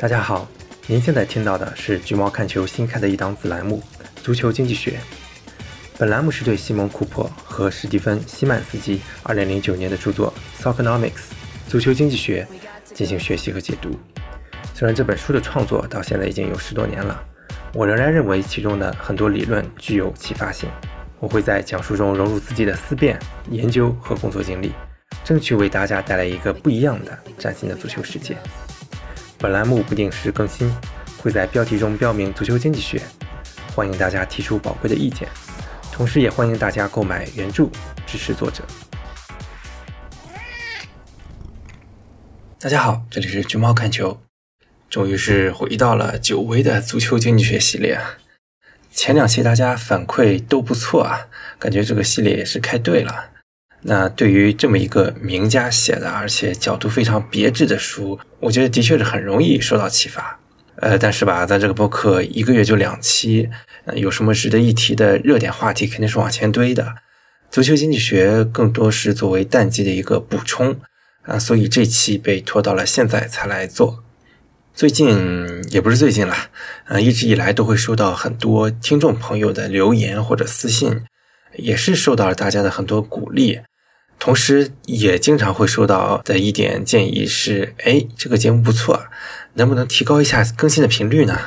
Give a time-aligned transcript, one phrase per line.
[0.00, 0.46] 大家好，
[0.86, 3.82] 您现在听到的是橘猫看球新开的一档子栏目
[4.22, 4.92] 《足球经济学》。
[5.98, 10.32] 本栏目是对西蒙·库珀和史蒂芬·西曼斯基2009年的著作
[10.62, 11.10] 《Soccernomics》
[11.66, 12.46] 足球经济学
[12.84, 13.90] 进行学习和解读。
[14.72, 17.20] 虽然这本书的创作到现在已经有十多年了，
[17.74, 20.70] 我仍然认为其中的很多理论具有启发性。
[21.18, 23.18] 我会在讲述中融入自己的思辨、
[23.50, 24.70] 研究和工作经历，
[25.24, 28.36] 争取为大家带来一个不一样的、崭新的足球世界。
[29.40, 30.68] 本栏目不定时更新，
[31.22, 33.00] 会在标题中标明“足球经济学”，
[33.72, 35.28] 欢迎大家提出宝贵的意见，
[35.92, 37.68] 同时也欢迎大家购买原著
[38.04, 38.64] 支持作者。
[42.58, 44.20] 大家好，这里是橘猫看球，
[44.90, 48.00] 终于是回到了久违的足球经济学系列。
[48.90, 51.28] 前两期大家反馈都不错啊，
[51.60, 53.30] 感觉这个系列也是开对了。
[53.82, 60.40] 那对于这么一个名家写的，而且角度非常别致的书，我觉得的确是很容易受到启发。
[60.76, 63.48] 呃，但是吧，咱这个播客一个月就两期，
[63.84, 66.94] 呃有什么值得一提的热点话题，肯定是往前堆的。
[67.50, 70.78] 足球经济学更多是作为淡季的一个补充
[71.22, 74.04] 啊，所以这期被拖到了现在才来做。
[74.74, 76.36] 最近也不是最近了，
[76.86, 81.02] 呃，一直以来都会收到很多听众朋友的留言或者私信，
[81.58, 83.60] 也是受到了大家的很多鼓励。
[84.18, 89.04] 同时，也经常会收到的一点建议是：哎，这个节目不错，
[89.54, 91.38] 能不能提高一下更新的频率呢？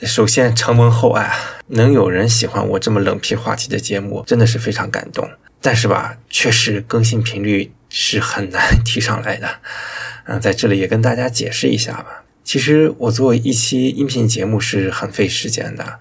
[0.00, 1.30] 首先，承蒙厚爱，
[1.68, 5.28] 能有人喜欢我这么冷僻话题的节目，真的是非常感动。
[5.60, 9.58] 但是吧，确实更新频率是很难提上来的。
[10.24, 12.24] 嗯，在这里也跟大家解释一下吧。
[12.44, 15.98] 其实我做一期音频节目是很费时间的。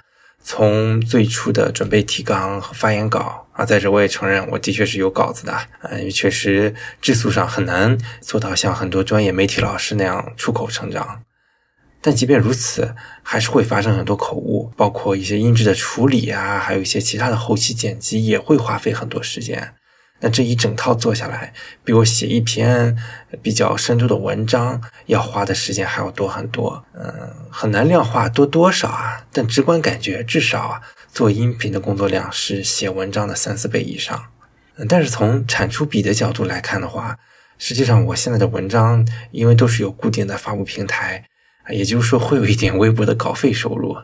[0.47, 11.23] 从最初的准备提纲和发言稿啊，在这我也承认，我的确是有稿子的啊，因为确实质素上很难做到像很多专业媒体老师那样出口成章。
[11.99, 19.73] 但即便如此，还是会发生很多口误，包括一些音质的处理啊，还有一些其他的后期剪辑也会花费很多时间。
[20.21, 21.53] 那这一整套做下来，
[21.83, 22.97] 比我写一篇
[23.41, 26.83] 比较深度的文章要花的时间还要多很多。
[26.93, 30.81] 嗯，很难量化多多少啊，但直观感觉至少啊，
[31.11, 34.25] 做音频的工作量是写文章的三四倍以上。
[34.77, 37.17] 嗯，但是从产出比的角度来看的话，
[37.57, 41.25] 实际上我现在的文章因为都是有固定的发布平台，
[41.69, 43.97] 也就是说会有一点微薄的稿费收入。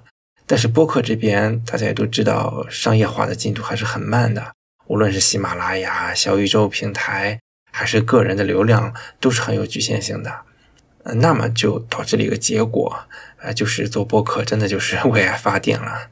[0.46, 4.54] 但是播客这边大家也都知道，商业化的进度还是很慢的。
[4.92, 7.40] 无论是喜马拉雅、小宇宙平台，
[7.72, 10.42] 还是个人的流量，都是很有局限性的。
[11.04, 13.00] 呃，那么就导致了一个结果，
[13.38, 16.10] 呃，就是做播客真的就是 为爱发电了。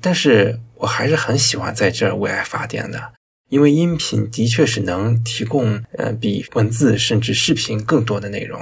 [0.00, 3.12] 但是我还是很喜欢在这儿为爱发电的，
[3.50, 8.60] 因为音频的确是能提供呃比文字甚至视频更多的内容。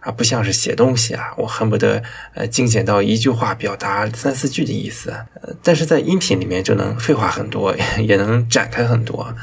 [0.00, 2.02] 啊，不像是写东西啊，我恨不得
[2.34, 5.10] 呃精简到一句话表达三四句的意思。
[5.42, 9.34] 呃，但是在音频里面就能废话很多， 也能展开很多，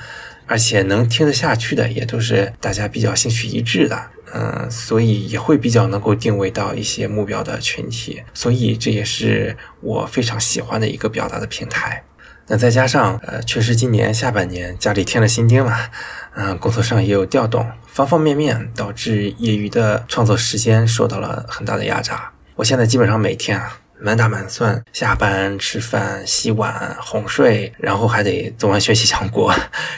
[0.45, 4.11] 而且能听得下去的也都是大家比较兴趣一致的。
[4.33, 12.03] 嗯，所以也会比较能够定位到一些目标的群体，所以这也是我非常喜欢的一个表达的平台。
[12.47, 15.89] 那再加上呃，确实今年下半年家里添了新丁嘛，
[16.35, 17.69] 嗯，工作上也有调动。
[17.85, 22.31] 方方面面导致业余的创作时间受到了很大的压榨。
[22.55, 29.53] 我现在基本上每天啊满打满算，下班吃饭、洗碗、哄睡，然后还得做完学习强国，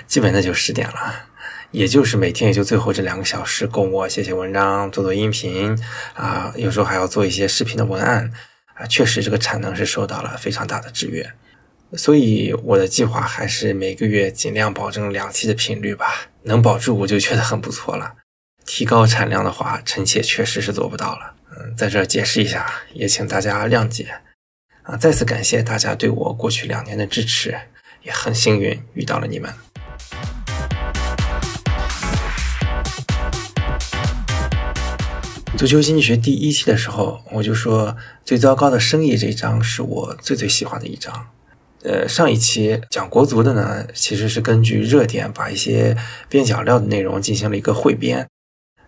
[0.07, 1.25] 基本那就十点了。
[1.71, 5.77] 也就是每天也就最后这两个小时供我写写文章、做做音频
[6.15, 8.31] 啊，有时候还要做一些视频的文案
[8.73, 8.87] 啊。
[8.87, 11.31] 确实这个产能是受到了非常大的制约，
[11.97, 16.29] 所以我的计划还是每个月尽量保证两期的频率吧。
[16.43, 18.15] 能保住我就觉得很不错了，
[18.65, 21.35] 提高产量的话，臣妾确实是做不到了。
[21.51, 24.21] 嗯，在这解释一下，也请大家谅解。
[24.83, 27.59] 啊，再次感谢大家对我过去两年的支持，
[28.03, 29.53] 也很幸运遇到了你们。
[35.57, 41.27] 足球经济学第一期的时候，我就说最糟糕的生意这一章是我最最喜欢的一章。
[41.81, 45.95] 呃，上一期讲国足的呢，其实是根据热点把一些
[46.27, 48.27] 边角料的内容进行了一个汇编。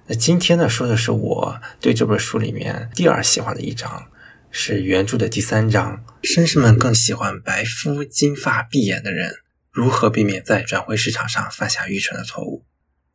[0.07, 4.09] 那今天呢，说的是我对这本书里面第二喜欢的一章，
[4.49, 6.03] 是原著的第三章。
[6.23, 9.35] 绅士们更喜欢白肤、金发、碧眼的人，
[9.71, 12.65] 如何避免在转会市场上犯下愚蠢的错误？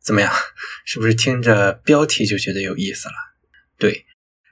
[0.01, 0.33] 怎么样，
[0.85, 3.13] 是不是听着标题就觉得有意思了？
[3.77, 4.05] 对，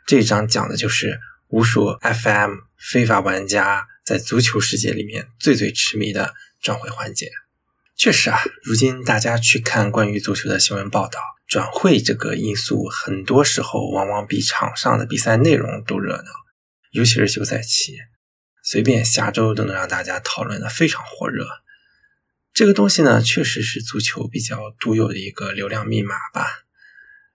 [0.05, 3.87] 这一章讲的就是无数 FM 非法玩家。
[4.05, 7.31] 在足球世界里面最最痴迷的转会环节，
[7.97, 16.31] 确实啊，如今大家去看关于足球的新闻报道，转会这个因素，很多时候往往比场上的比赛内容都热闹，
[16.91, 17.97] 尤其是休赛期，
[18.63, 21.47] 随便下周都能让大家讨论的非常火热。
[22.53, 26.45] 这个东西呢，确实是足球比较独有的一个流量密码吧。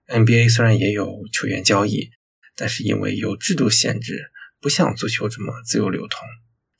[0.06, 2.10] NBA 虽然也有球员交易，
[2.54, 4.30] 但是因为有制度限制，
[4.60, 6.20] 不像足球这么自由流通。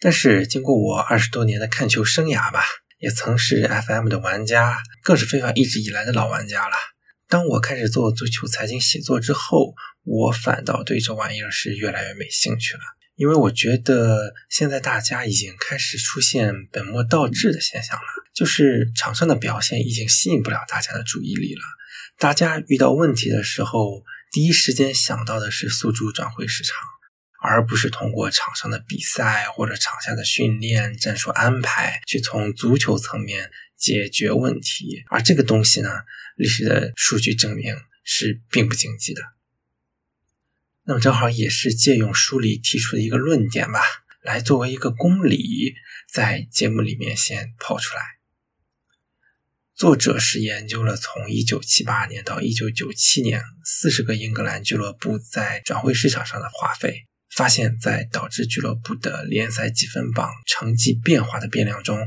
[0.01, 2.65] 但是经过我二十多年的看球生涯吧，
[2.99, 6.75] 也曾是 FM 的玩家，更是非法一直以来的老玩家了。
[7.29, 9.75] 当我开始做足球财经写作之后，
[10.05, 12.81] 我反倒对这玩意儿是越来越没兴趣了，
[13.15, 21.61] 因为我觉得现在大家已经开始出现本末倒置的现象了，就是场上的表现已经吸引不了大家的注意力了。
[22.19, 24.03] 大家遇到问题的时候，
[24.33, 26.75] 第一时间想到的是诉诸转会市场。
[27.43, 35.91] 而不是通过场上的比赛或者场下的训练、战术安排去从足球层面解决问题，而这个东西呢，
[36.37, 39.23] 历史的数据证明是并不经济的。
[40.85, 43.81] 那么正好也是借用书里提出的一个论点吧，
[44.23, 45.75] 来作为一个公理，
[46.13, 48.03] 在节目里面先抛出来。
[49.75, 57.07] 作者是研究了从1978年到1997年四十个英格兰俱乐部在转会市场上的花费。
[57.35, 62.07] 发现，在导致俱乐部的联赛积分榜成绩变化的变量中，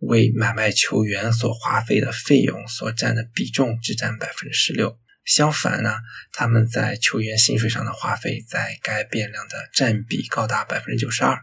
[0.00, 4.98] 为买卖球员所花费的费用所占的比重只占百分之十六。
[5.24, 5.96] 相反呢，
[6.32, 11.38] 他们在球员薪水上的花费在该变量的占比高达百分之九十二。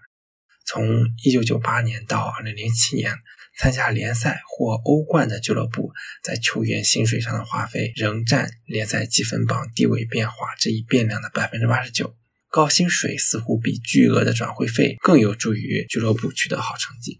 [0.65, 3.13] 从一九九八年到二零零七年，
[3.59, 5.91] 参加联赛或欧冠的俱乐部
[6.23, 12.15] 在球员薪水上的花费仍占联赛积分榜地位变化这一变量的百分之八十九。
[12.55, 17.19] 高薪水似乎比巨额的转会费更有助于俱乐部取得好成绩。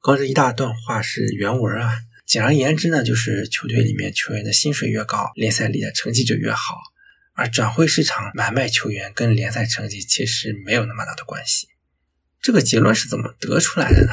[0.00, 1.92] 刚这一大段话是原文啊，
[2.24, 6.76] 简而言之呢，就是球队里面球员的薪水越高，联赛里的成绩就越好。
[7.32, 11.66] 而转会市场买卖球员跟联赛成绩其实没有那么大的关系。
[12.40, 14.12] 这个结论是怎么得出来的呢？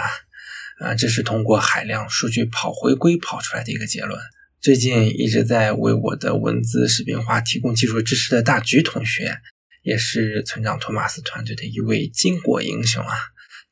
[0.80, 4.19] 啊，这是通过海量数据跑回归跑出来的一个结论。
[4.59, 9.38] 最近一直在为我的文字视频化提供技术支持的大橘同学。
[9.88, 13.16] 也是村长托马斯团队的一位巾帼英雄啊！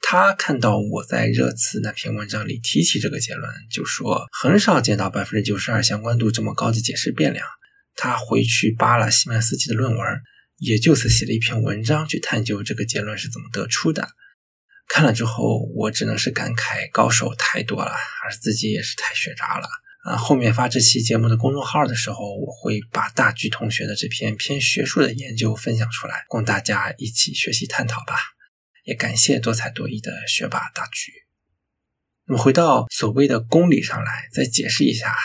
[0.01, 7.45] 他看到我在热刺那篇文章里提起这个结论，就说很少见到百分之九十二相关度这么高的解释变量。
[7.97, 10.21] 他回去扒了西曼斯基的论文，
[10.59, 14.07] 也就此写了一篇文章去探究这个结论是怎么得出的。
[14.87, 17.91] 看了之后，我只能是感慨高手太多了，
[18.23, 19.67] 而自己也是太学渣了。
[20.05, 28.15] 啊，后面发这期节目的公众号的时候，我会把大橘同学的这篇偏学术的研究分享出来，供大家一起学习探讨吧。
[28.83, 31.11] 也感谢多才多艺的学霸大橘。
[32.27, 35.15] 那么回到所谓的公理上来，再解释一下，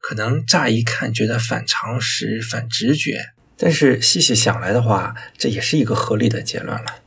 [0.00, 7.02] 可能乍一看觉得反常识、反直觉，但是细细想来的话，这也是一个合理的结论了。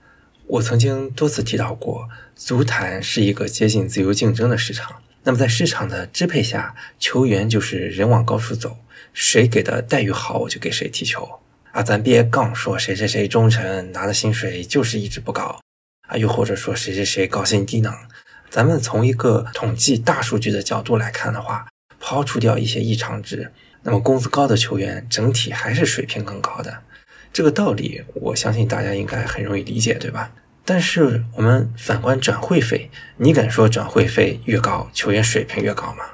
[0.45, 5.01] 我曾经多次提到过，足坛是一个接近自由竞争的市场。
[5.23, 8.77] 那么在市场的支配下，球员就是人往高处走，
[9.13, 11.39] 谁给的待遇好，我就给谁踢球
[11.71, 11.83] 啊！
[11.83, 15.59] 咱别杠说谁谁谁忠诚，拿的薪水就是一直不高
[16.07, 16.17] 啊！
[16.17, 17.93] 又或者说谁谁谁高薪低能，
[18.49, 21.67] 咱们从一个统计大数据的角度来看的话，
[21.99, 23.51] 抛除掉一些异常值，
[23.83, 26.81] 那么工资高的球员整体还是水平更高的。
[27.31, 30.33] 这个道理，我相信大家应该很容易理解，对吧？
[30.73, 36.05] 但是我们反观转会费，你敢说转会费越高，球员水平越高吗？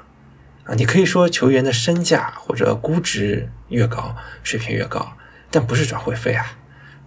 [0.64, 5.16] 啊，你可以说球员的身价或者估值越高，水平越高，
[5.48, 6.58] 但不是转会费啊。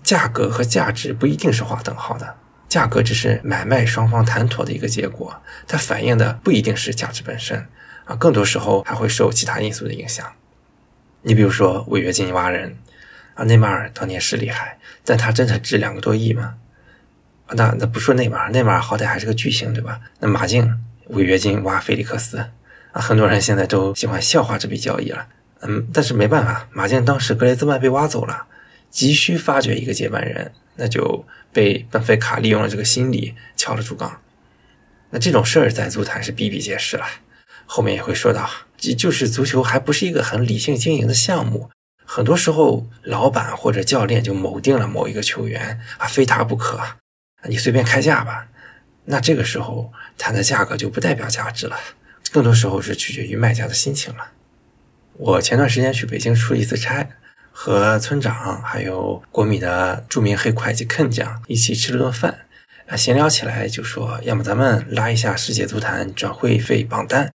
[0.02, 2.38] 价格和价值不一定是划等号的，
[2.70, 7.68] 价格只是买卖双方谈妥的一个结果，它反映的不一定是价值本身
[8.06, 10.26] 啊，更多时候还会受其他因素的影响。
[11.24, 12.78] 你比如说违约金挖人
[13.36, 16.56] 啊，内马尔当年是厉害，但他真的值两个多亿吗？
[17.54, 20.00] 那那不说内马尔，内马尔好歹还是个巨星，对吧？
[20.20, 20.78] 那马竞
[21.08, 22.38] 违约金挖菲利克斯
[22.92, 25.28] 啊，很多人现在都喜欢笑话这笔交易了。
[25.62, 28.46] 嗯，但是没办法，马竞当时格雷兹曼被挖走了，
[28.90, 34.22] 急需发掘一个接班人，那就被本菲卡利用了这个心理敲了竹杠。
[35.12, 37.06] 那这种事儿在足坛是比比皆是了，
[37.66, 41.70] 后面也会说到，就就是足球还不是一个很理性经营的项目，
[42.06, 46.80] 很多时候老板或者教练就谋定了某一个球员啊，非他不可。
[47.48, 48.48] 你随便开价吧，
[49.06, 51.78] 那这个时候谈的价格就不代表价值了，
[52.32, 54.32] 更多时候是取决于卖家的心情了。
[55.14, 57.08] 我前段时间去北京出了一次差，
[57.52, 62.46] 和村长还有国米的著名黑会计 Ken 酱一起吃了顿饭，
[62.88, 67.32] 啊，闲聊起来就说，要么咱们拉一下世界足坛转会费榜单，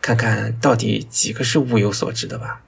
[0.00, 2.62] 看看到底几个是物有所值的吧。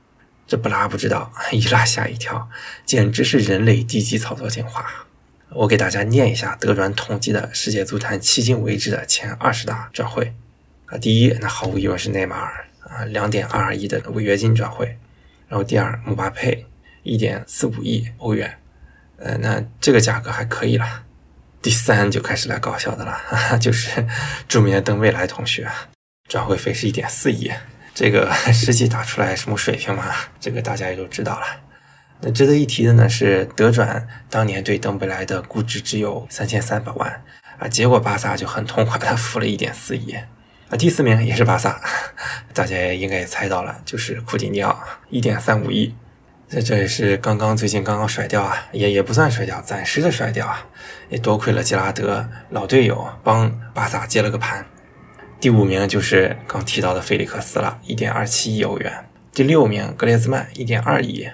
[0.47, 2.49] 这不拉不知道，一拉吓一跳，
[2.85, 5.07] 简直是人类低级操作进化。
[5.55, 10.35] 我给大家念一下德转统计的世界足坛迄今为止的前二十大转会
[10.87, 14.99] 啊，第一，那毫无疑问是内马尔啊，两点二二亿的违约金转会，
[15.49, 16.67] 然后第二，姆巴佩
[17.03, 18.59] 一点四五亿欧元，
[19.19, 21.05] 呃，那这个价格还可以了。
[21.61, 24.07] 第三就开始来搞笑的了，哈哈就是
[24.49, 25.71] 著名的登贝莱同学，
[26.29, 27.53] 转会费是一点四亿，
[27.95, 30.13] 这个 实际打出来什么水平嘛？
[30.41, 31.47] 这个大家也都知道了。
[32.25, 37.23] 那值得一提的呢是，德转当年对登贝莱的估值只有三千三百万
[37.59, 40.77] 啊，结果巴萨就很痛快的付了一点四亿啊。
[40.79, 41.81] 第四名也是巴萨，
[42.55, 45.95] 大家应该也猜到了，就是库蒂尼奥，一点三五亿。
[46.49, 50.65] 这这也是刚刚最近刚刚甩掉啊，也也不算甩掉，暂时的甩掉啊，
[51.09, 54.65] 也多亏了吉拉德老队友帮巴萨接了个盘。
[55.41, 58.93] 第五名就是刚提到的菲利克斯了，一点二七亿欧元。
[59.33, 61.27] 第六名格列兹曼，一点二亿。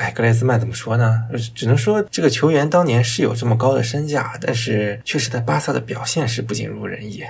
[0.00, 1.24] 哎，格雷兹曼怎么说呢？
[1.54, 7.22] 只能说这个球员当年是有这么高的身价，但是确实在巴萨的表现是不尽如人意，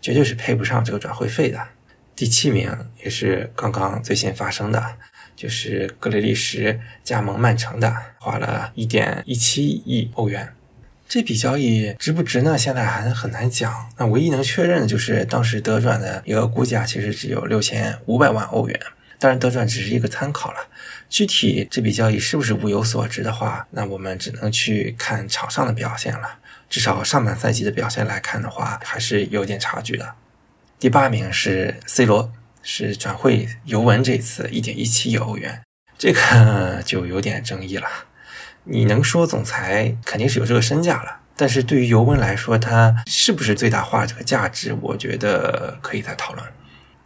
[0.00, 1.60] 绝对是配不上这个转会费的。
[2.16, 4.82] 第七名也是刚刚最新发生的。
[5.36, 10.48] 就是格雷利什加盟曼城的，花了一点一七亿欧元。
[11.08, 12.56] 这笔交易值不值呢？
[12.56, 13.90] 现在还很难讲。
[13.98, 18.80] 那唯一能确认的就是当时德转的一个估价其实只有六千五百万欧元。
[19.24, 20.58] 当然，德转只是一个参考了。
[21.08, 26.36] 具体这笔交易是不是物有所值的话，那我们只能去看场上的表现了。
[26.68, 30.14] 至少上半赛季的表现来看的话，还是有点差距的。
[30.78, 32.30] 第八名是 C 罗。
[32.66, 35.62] 是转会尤文这次一点一七亿欧元，
[35.98, 37.86] 这个 就有点争议了。
[38.64, 46.46] 你能说总裁肯定是有这个身价了，但是对于尤文来说，他是不是最大化这个价值，我觉得可以再讨论。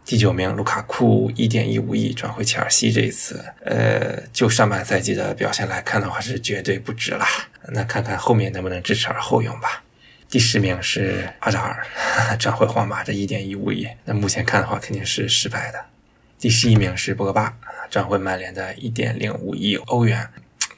[0.09, 7.23] 第九名卢卡库一点一五亿转会切尔西，这一次，呃，就上半赛季的表现来看的话，是绝对不值了。
[7.67, 9.83] 那看看后面能不能知耻而后勇吧。
[10.27, 11.85] 第十名是阿扎尔
[12.39, 13.87] 转会皇马，这一点一五亿。
[14.05, 15.79] 那目前看的话，肯定是失败的。
[16.39, 17.55] 第十一名是博格巴
[17.91, 20.27] 转会曼联的一点零五亿欧元。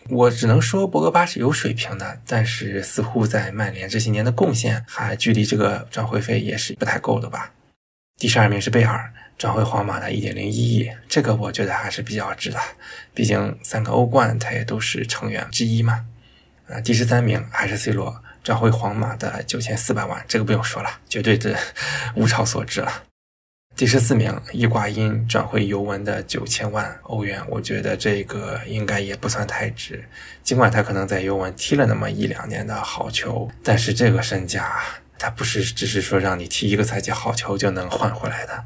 [0.10, 7.54] 我只能说博格巴是有水平的，但是似乎在曼联这些年的贡献还距离这个转会费也是不太够的吧。
[8.18, 9.12] 第十二名是贝尔
[9.42, 12.60] 转会皇马的一点零一亿，这个我觉得还是比较值的，
[13.12, 16.06] 毕竟三个欧冠他也都是成员之一嘛。
[16.68, 18.22] 啊，第十三名还是 C 罗。
[18.44, 21.58] 转会皇马的九千四百万，这个不用说了，绝对的
[22.18, 23.02] 物超所值了。
[23.76, 30.08] 第十四名，伊瓜因转会尤文的九千万欧元，我觉得这个应该也不算太值。
[30.44, 34.80] 尽管他可能在尤文踢了那么一两年的好球，但是这个身价，
[35.18, 38.64] 他不是只是说让你踢一个赛季好球就能换回来的。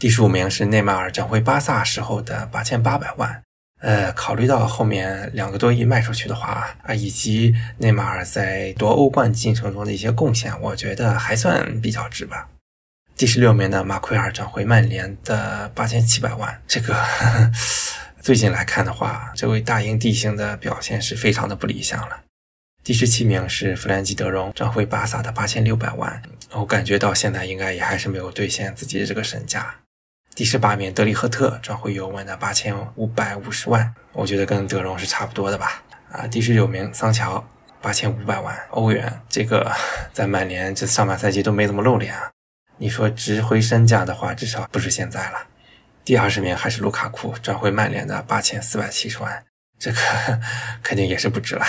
[0.00, 3.42] 第十五名是内马尔转会巴萨时候的八千八百万。
[3.80, 12.48] 呃，考虑到后面两个多亿卖出去的话啊，以及内马尔在夺欧冠进程中的一些贡献，我觉得还算比较值吧。
[13.14, 16.96] 第十六名的马奎尔转回曼联的八千七百万，这个
[18.22, 22.22] 最近来看的话，这位大英帝星的表现是非常的不理想了。
[22.82, 29.74] 第十七名是弗兰基德容转回巴萨的八千六百万，我感觉到现在应该也还是没有兑现自己的这个身价。
[30.40, 35.82] 第十八名德里赫特转会尤文的八千五百五十万，我觉得跟德容是差不多的吧。
[36.10, 37.46] 啊，第十九名桑乔
[37.82, 39.70] 八千五百万欧元，这个
[40.14, 42.30] 在曼联这上半赛季都没怎么露脸啊。
[42.78, 45.46] 你说值回身价的话，至少不是现在了。
[46.06, 49.44] 第二十名还是卢卡库转会曼联的八千四百七十万，
[49.78, 49.98] 这个
[50.82, 51.66] 肯定也是不值了。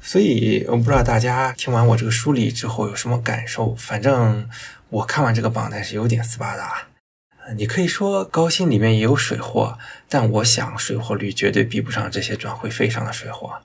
[0.00, 4.50] 所以我不知道大家听完我这个梳理之后有什么感受，反正
[4.88, 6.88] 我看完这个榜单是有点斯巴达。
[7.56, 9.78] 你可以说高薪里面也有水货，
[10.08, 13.60] 但我想水货率绝对比不上这些转会费上的水货。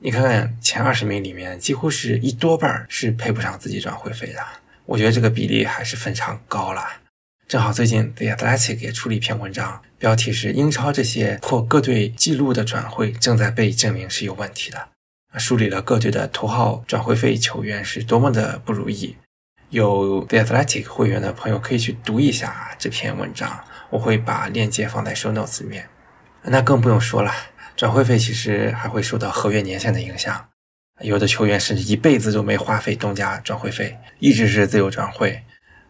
[0.00, 4.40] 你看看前二十名里面，几乎是一多半是配不上自己转会费的。
[4.86, 6.82] 我觉得这个比例还是非常高了。
[7.46, 14.88] 正好最近 The Athletic 也出了一篇文章，标题是“英超这些破各队纪录的转会正在被证明是有问题的”，
[15.38, 19.16] 梳理了各队的头号转会费球员是多么的不如意。
[19.70, 25.88] 有 The Athletic 会员的朋友可以去读一下这篇文章，我会把链接放在 Show Notes 里面。
[26.42, 27.32] 那更不用说了，
[27.76, 30.48] 转会费其实还会受到合约年限的影响，
[31.00, 35.44] 有的球员甚至一辈子都没花费东家转会费，一直是自由转会，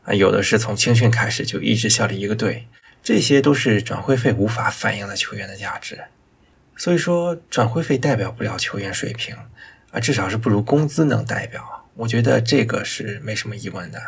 [0.05, 2.69] 啊，有的是从青训开始就一直效力一个队，
[3.03, 5.99] 这些都是转会费无法反映的球员的价值。
[6.77, 9.35] 所以说，转会费代表不了球员水平，
[9.91, 11.80] 啊，至少是不如工资能代表。
[12.01, 14.01] 我觉得这个是没什么疑问的，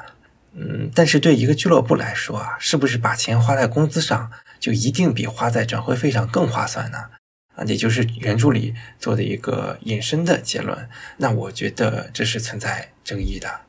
[0.54, 6.98] 嗯，但是对一个俱乐部来说啊，是不是把钱花在工资上，就一定比花在转会费上更划算呢？
[7.54, 10.88] 啊，也就是原著里做的一个引申的结论。
[11.18, 13.60] 那我觉得这是存在争议的。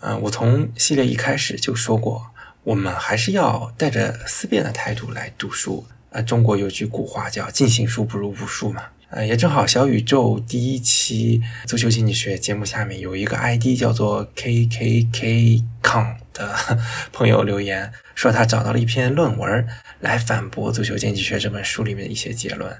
[0.00, 2.30] 嗯，我从系列一开始就说过，
[2.62, 5.86] 我们还是要带着思辨的态度来读书。
[6.10, 8.84] 啊，中国有句古话叫“尽信书不如无书”嘛。
[9.10, 16.54] 呃，也正好小宇宙第一期足球经济学节目下面有一个 ID 叫做 KKK 康的
[17.10, 19.66] 朋友留言说，他找到了一篇论文
[20.00, 22.70] 来反驳《足球经济学》这本书里面的一些结论。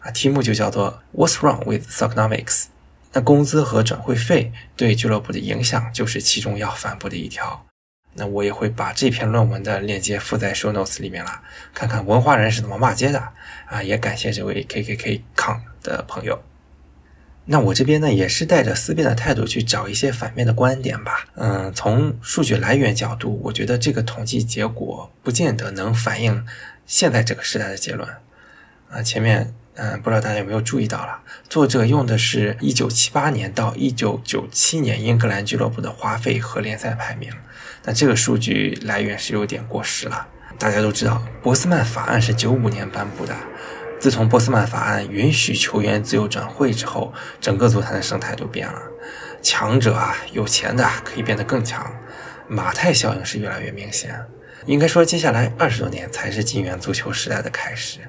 [0.00, 2.64] 啊，题目就叫做 What's wrong with Sockonomics？
[3.12, 7.64] 那工资和转会费对俱乐部的影响就是其中要反驳的一条。
[8.18, 13.22] 那我也会把这篇论文的链接附在 show notes 里面了，看看文化人是怎么骂街的
[13.66, 13.82] 啊！
[13.82, 16.42] 也感谢这位 KKK 康的朋友。
[17.44, 21.26] 那我这边呢，也是带着思辨的态度去找一些反面的观点吧。
[21.34, 26.44] 嗯，从数据来源角度，我觉得这个统计结果不见得能反映
[26.86, 28.08] 现在这个时代的结论。
[28.90, 29.54] 啊，前面。
[29.78, 37.30] 嗯，不知道大家有没有注意到了，作者用的是一九七八年到一九九七年英格兰俱乐部的花费和联赛排名，
[37.84, 40.26] 那这个数据来源是有点过时了。
[40.58, 43.36] 大家都知道，博斯曼法案是九五年颁布的，
[43.98, 48.80] 自从波斯曼法案允许球员自由转会之后，整个足坛的生态都变了，
[49.42, 51.92] 强者啊，有钱的可以变得更强，
[52.46, 54.20] 马太效应是越来越明显。
[54.66, 58.00] 应该说，接下来二十多年才是金元足球时代的开始。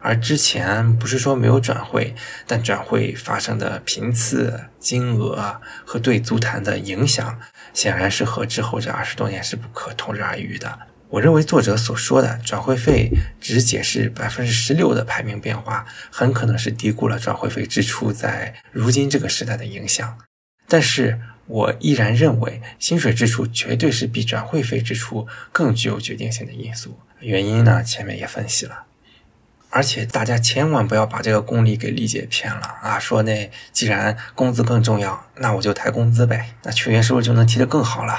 [0.00, 2.14] 而之前不是说没有转会，
[2.46, 7.38] 但转会发生的频次、金额和对足坛的影响，
[7.72, 10.78] 显然是和之后这二十多年是不可同日而语的。
[11.14, 13.08] 我认为作者所说的转会费
[13.40, 20.18] 只解释百分之十六的排名变化，很可能是低估了转会费支出在如今这个时代的影响。
[20.66, 26.98] 但是我依然认为，薪水支出绝对是比转会费支出更具有决定性的因素。
[27.20, 28.86] 原因呢，前面也分析了。
[29.70, 32.98] 而且大家千万不要把这个功利给理解偏了啊！
[32.98, 38.18] 说那既然工资更重要，那我就抬工资呗，那球员是不是就能踢得更好了？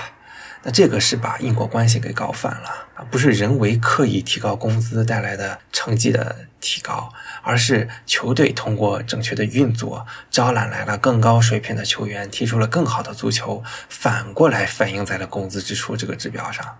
[0.65, 3.05] 那这个是把因果关系给搞反了啊！
[3.11, 16.77] 不是人为刻意提高工资带来的成绩的提高，而是球队通过正确的运作，招揽来了更高水平的球员，踢出了更好的足球，反过来反映在了工资支出这个指标上。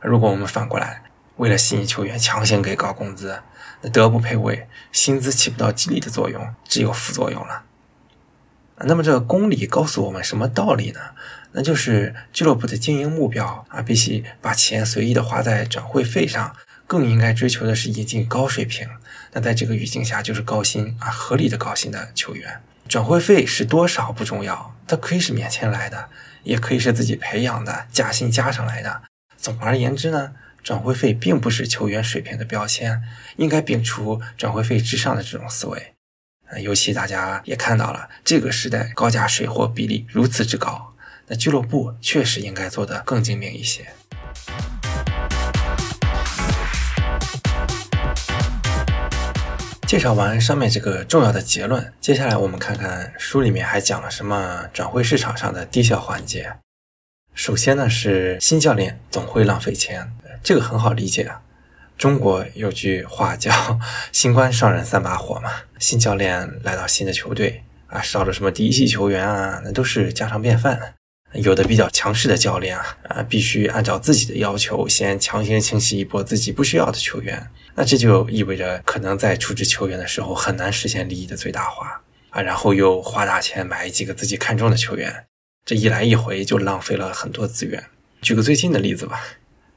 [0.00, 1.04] 如果我们反过来，
[1.36, 3.40] 为了吸引球员，强行给高工资。
[3.82, 7.62] 那德不配位，薪资起不到激励的作用，只有副作用了。
[8.80, 11.00] 那么这个公理告诉我们什么道理呢？
[11.58, 16.54] 那就是俱乐部的经营目标啊，比起把钱随意的花在转会费上，
[16.86, 18.86] 更应该追求的是引进高水平。
[19.32, 22.60] 那在这个语境下，就是高薪啊，合理的高薪的球员。
[22.86, 26.08] 转会费是多少不重要，它可以是免签来的，
[26.44, 29.02] 也可以是自己培养的，加薪加上来的。
[29.36, 30.34] 总而言之呢。
[30.62, 33.00] 转会费并不是球员水平的标签，
[33.36, 35.94] 应该摒除转会费之上的这种思维。
[36.50, 40.94] 啊尤其大家也看到了，这个时代高价水货比例如此之高，
[41.28, 43.86] 那俱乐部确实应该做得更精明一些。
[49.86, 56.54] 介绍完上面这个重要的结论，接下来我们看看书里面还讲了什么转会市场上的低效环节。
[57.34, 60.10] 首先呢，是新教练总会浪费钱。
[60.42, 61.40] 这个很好理解啊，
[61.96, 63.50] 中国有句话叫
[64.12, 70.97] “新官上任三把火”嘛，新教练来到新的球队啊，少了什么第一系球员啊，那都是家常便饭。
[71.34, 85.26] 有的比较强势的教练啊，啊，必须按照自己的要求先强行清洗一波自己不需要的球员，那这就意味着可能在处置球员的时候很难实现利益的最大化啊，然后又花大钱买几个自己看中的球员，
[85.64, 87.84] 这一来一回就浪费了很多资源。
[88.22, 89.22] 举个最近的例子吧。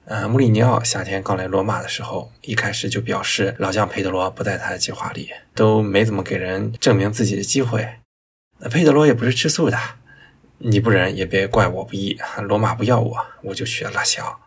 [0.05, 7.87] 呃，穆里尼奥夏天刚来罗马的时候，一开始就表示老将佩德罗不在他的计划里，都没怎么给人证明自己的机会。
[8.57, 9.77] 那佩德罗也不是吃素的，
[10.63, 12.17] 你不仁也别怪我不义。
[12.43, 14.39] 罗马不要我，我就去了拉齐奥。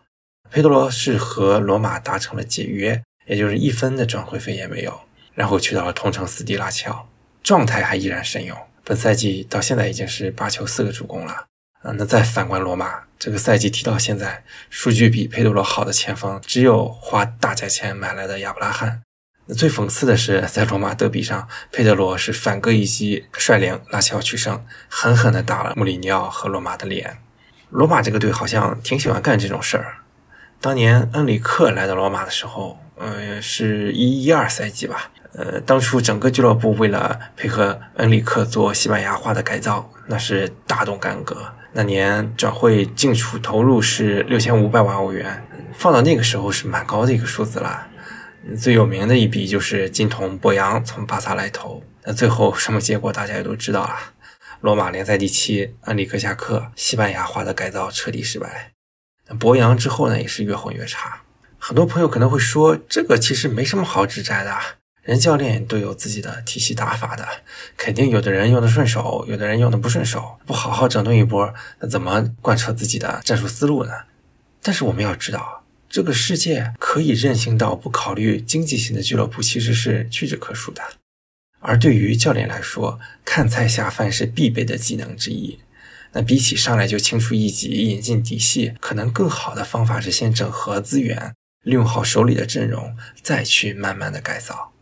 [0.49, 5.01] 佩德罗是和罗马达成了解约，也就是一分的转会费也没有，
[5.33, 7.09] 然后去到了同城死敌拉齐奥，
[7.43, 8.57] 状态还依然神勇。
[8.83, 11.45] 本赛季到现在已经是八球四个助攻了。
[11.81, 19.01] 啊，那再反观罗马，这个赛季踢到现在，数据比佩德罗好的前锋只有花大价钱买来的亚布拉罕。
[19.53, 27.19] 最讽刺的是，在罗马德比上，佩德罗是反戈一击，率领拉齐奥取胜，狠狠地打了穆里尼奥和罗马的脸。
[27.69, 29.97] 罗马这个队好像挺喜欢干这种事儿。
[30.59, 35.11] 当年恩里克来到罗马的时候，呃，是一一二赛季吧。
[35.33, 41.37] 呃，当初整个俱乐部为了配合恩里克做西班牙化的改造，那是大动干戈。
[41.73, 47.85] 那年转会进出投入是六千五百万欧元，放到那个时候是蛮高的一个数字了。
[48.53, 53.97] 最有名的一笔就是金童博扬从巴萨来投，那最后什么结果大家也都知道了。
[54.61, 58.71] 罗马联赛第七，安里克下课西班牙化的改造彻底失败。
[59.27, 61.21] 那博扬之后呢，也是越混越差。
[61.57, 64.55] 很多朋友可能会说，这个其实没什么好指摘的，
[65.01, 67.27] 人教练都有自己的体系打法的，
[67.75, 73.91] 肯定有的人用的顺手，有的人用的不顺手，不好好整顿一波，那怎么贯彻自己的战术思路呢？
[74.61, 75.54] 但是我们要知道，
[75.95, 80.83] 这个世界可以任性到不考虑经济性的俱乐部，其实是屈指可数的。
[81.59, 85.57] 而对于教练来说，看菜下饭是必备的技能之一。
[86.11, 94.73] 那比起上来就清出一级、引进底细，可能更好的方法是先整合资源，利用好手里的阵容，再去慢慢的改造。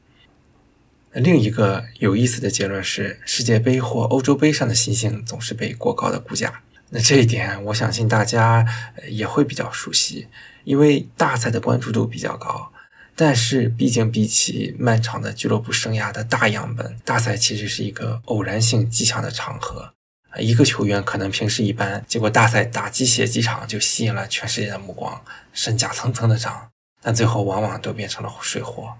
[1.11, 6.63] 另一个有意思的结论是，世界杯或欧洲杯上的新星总是被过高的估价。
[6.95, 8.63] 那这一点，我相信大家
[9.09, 10.27] 也会比较熟悉，
[10.63, 12.71] 因为大赛的关注度比较高。
[13.15, 19.91] 但是，毕竟比起漫长的俱乐部生涯的大样本，大赛其实是一个偶然性极强的场合。
[20.37, 25.19] 一个球员可能平时一般，结果大赛打鸡血几场就吸引了全世界的目光，
[25.51, 26.69] 身价蹭蹭的涨，
[27.01, 28.93] 但最后往往都变成了水货。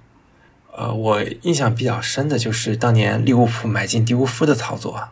[0.76, 5.10] 呃，我印象比较深的就是当年利物浦买进迪乌夫的操作。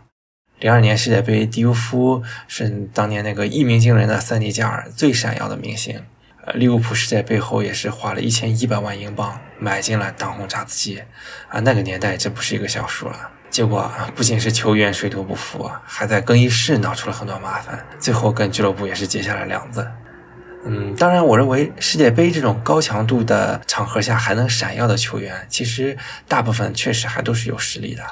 [0.61, 5.99] 零二年世界杯，迪乌夫是当年那个一鸣惊人的三迪加尔最闪耀的明星。
[6.45, 11.01] 呃，利物浦世界杯后也是花了一千一百万英镑买进了当红炸子鸡，
[11.49, 13.31] 啊，那个年代这不是一个小数了。
[13.49, 19.87] 结果不仅是球员水土不服，还在更衣室闹出了很多麻烦，最后跟俱乐部也是结下了梁子。
[20.63, 25.97] 嗯，当然，我认为世界杯这种高强度的场合下还能闪耀的球员，其实
[26.27, 28.03] 大部分确实还都是有实力的。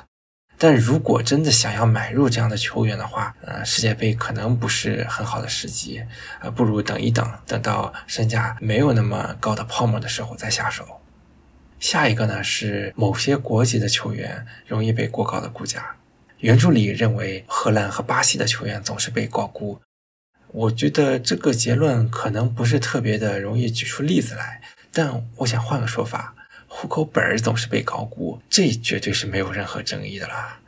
[0.62, 6.04] 但如果真的想要买入这样的球员的话，呃，世界杯可能不是很好的时机，
[6.42, 11.00] 呃，不如等一等，等到身价没有那么高的泡沫的时候再下手。
[11.80, 15.96] 下一个呢是某些国籍的球员容易被过高的估价。
[16.40, 19.80] 原著里认为荷兰和巴西的球员总是被高估，
[20.48, 26.36] 我觉得这个结论可能不是特别的容易举出例子来，但我想换个说法。
[26.70, 30.60] 户口本儿总是被高估，这绝对是没有任何争议的啦。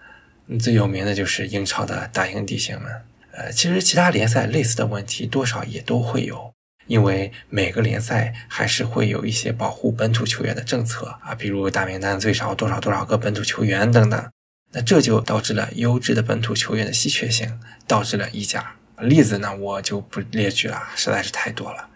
[0.60, 2.92] 最有名的就是英超的大英帝星们。
[3.32, 6.54] 呃，其实其他联赛类似的问题多少也都会有，
[6.88, 14.30] 因为每个联赛还是会有一些保护本土球员的政策啊，比如大名单最少多少多少个本土球员等等。
[14.74, 18.76] 那这就导致了优质的本土球员的稀缺性，导致了溢价。
[19.00, 21.88] 例子呢，我就不列举了，实在是太多了。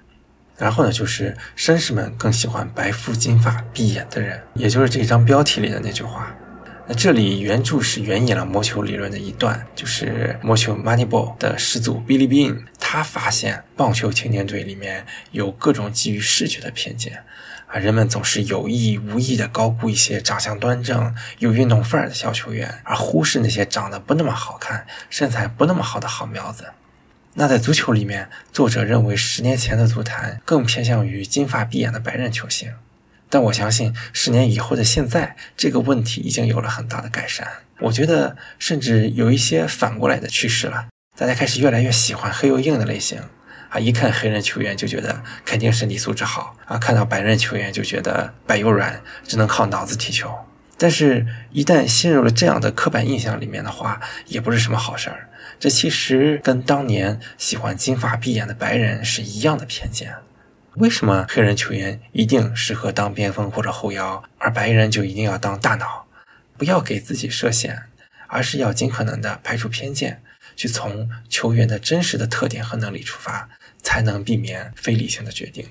[0.57, 6.33] 然后呢，就是绅士们更喜欢白肤金发碧眼的人，也就是这张标题里的那句话。
[6.87, 17.23] 那这里原著是援引了魔球理论的一段，就是魔球 Moneyball 的始祖 Billy Bean，他发现棒球青年队里面有各种基于视觉的偏见，
[17.65, 26.65] 啊，人们总是有意无意的高估一些长相端正、有运动范儿的小球员，而忽视那些长得不那么好看、身材不那么好的好苗子。
[27.37, 32.71] 那在足球里面，作者认为十年前的足坛更偏向于金发碧眼的白人球星，
[33.29, 37.45] 但我相信十年以后的现在，这个问题已经有了很大的改善。
[37.81, 43.21] 我觉得甚至有一些反过来的趋势了，大家开始越来越喜欢黑又硬的类型
[43.67, 50.33] 啊，一看黑人球员就觉得肯定身体素质好啊，看到白人球员就觉得白又软，只能靠脑子踢球。
[50.77, 55.27] 但是，一旦陷入了这样的刻板印象里面的话，也不是什么好事儿。
[55.59, 60.13] 这其实跟当年喜欢金发碧眼的白人是一样的偏见。
[60.75, 66.05] 为什么黑人球员一定适合当边锋或者后腰，而白人就一定要当大脑？
[66.57, 67.83] 不要给自己设限，
[68.27, 70.21] 而是要尽可能的排除偏见，
[70.55, 73.49] 去从球员的真实的特点和能力出发，
[73.81, 75.65] 才能避免非理性的决定。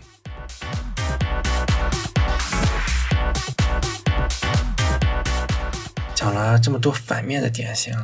[6.24, 7.94] 讲了这么多反面的典型，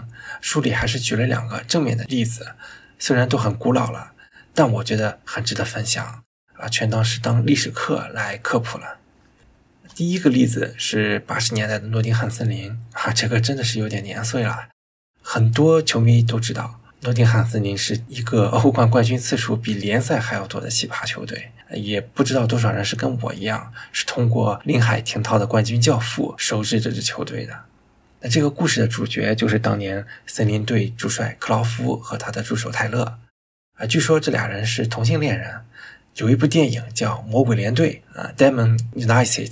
[0.42, 2.48] 书里还是举了两个正面的例子，
[2.98, 4.12] 虽然都很古老了，
[4.52, 6.22] 但我觉得很值得分享
[6.59, 8.98] 啊，全当是当历史课来科普了。
[9.94, 14.68] 第一个例子是八十年代的诺丁汉森林啊，这个真的是有点年岁了，
[15.22, 27.64] 很多球迷都知道，诺丁汉森林是一个欧冠冠军次数比联赛还要多的奇葩球队，也不知道多少人是跟我一样，是通过林海廷涛的冠军教父熟知这支球队的。
[28.22, 33.18] 那这个故事的主角就是当年森林队主帅克劳夫和他的助手泰勒，
[33.78, 35.61] 啊，据说这俩人是同性恋人。
[36.16, 39.48] 有一部电影叫《魔鬼连队》啊，《Demon United》，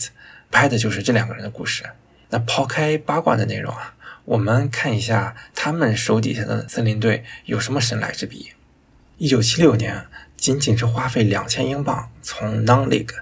[0.50, 1.84] 拍的就是这两个人的故事。
[2.28, 3.94] 那抛开八卦的内容啊，
[4.26, 8.52] 我们看一下他们手底下的森林队有什么神来之笔。
[9.16, 13.14] 一九七六年，仅仅是花费两千英镑从 Non-League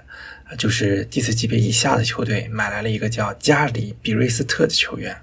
[0.57, 5.15] 就是第四级别以下的球队买来了一个叫加里比瑞斯特的球员，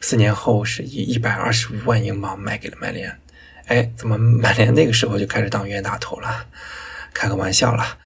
[0.00, 3.18] 四年后是以一百二十五万英镑卖给了曼联。
[3.66, 6.46] 哎，怎么曼联那个时候就开始当冤大头了？
[7.12, 7.98] 开个玩笑了，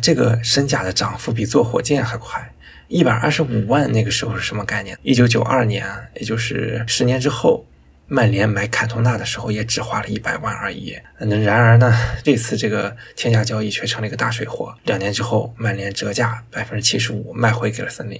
[0.00, 2.54] 这个身价的涨幅比坐火箭还快。
[2.86, 4.98] 一百二十五万那个时候是什么概念？
[5.02, 7.66] 一九九二年，也就是十年之后。
[8.10, 10.96] 曼联买坎通纳的时候也只花了一百万而已。
[11.18, 11.92] 那然而呢，
[12.24, 14.74] 这次这个天价交易却成了一个大水货。
[14.84, 18.18] 两年之后，曼联折价百分之七十五卖回给了森林。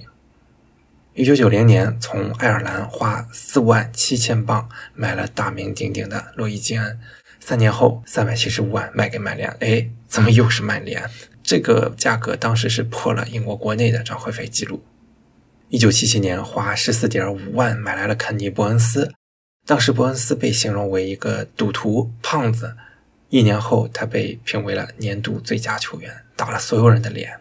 [1.15, 6.97] 一九九零年，从爱尔兰花四万七千镑买了大名鼎鼎的洛伊金恩，
[7.39, 9.49] 三年后三百七十五万卖给曼联。
[9.59, 11.03] 哎，怎么又是曼联？
[11.43, 14.81] 这个价格当时是破了英国国内的转会费记录。
[15.67, 19.11] 一九七七年，花十四点五万买来了肯尼·伯恩斯。
[19.65, 22.77] 当时伯恩斯被形容为一个赌徒、胖子，
[23.29, 27.39] 一年后他被评为了年度最佳球员，打了所有人的脸。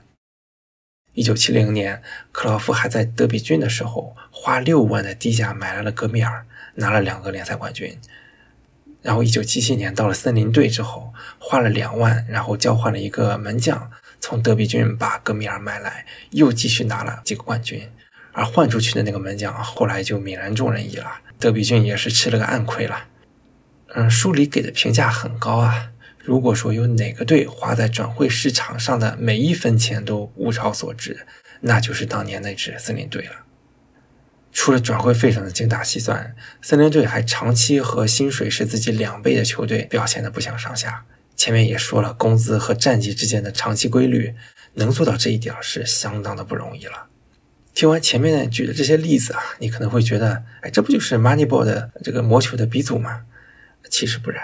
[1.18, 2.00] 一九七零年，
[2.30, 7.98] 克劳夫还在德比郡的时候，花六万的低价买来了戈米尔，拿了两个联赛冠军。
[9.02, 17.82] 然后一九七七年到了森林队之后，花了两万，然后交换了一个门将，从德比郡把戈米尔买来，又继续拿了几个冠军。
[18.30, 21.10] 而换出去的那个门将后来就泯然众人矣了。
[21.40, 23.06] 德比郡也是吃了个暗亏了。
[23.96, 25.90] 嗯，书里给的评价很高啊。
[26.28, 31.26] 如果说有哪个队花在转会市场上的每一分钱都物超所值，
[31.62, 33.46] 那就是当年那支森林队了。
[34.52, 41.06] 除了转会费上的精打细算，森林队还长期和薪水是自己两倍的球队表现的不相上下。
[41.34, 44.34] 前面也说了，工资和战绩之间的长期规律，
[44.74, 47.06] 能做到这一点是相当的不容易了。
[47.72, 53.22] 听完前面举的这些例子啊，你可能会觉得，哎，这不就是 Moneyball 的这个魔球的鼻祖吗？
[53.88, 54.42] 其实不然，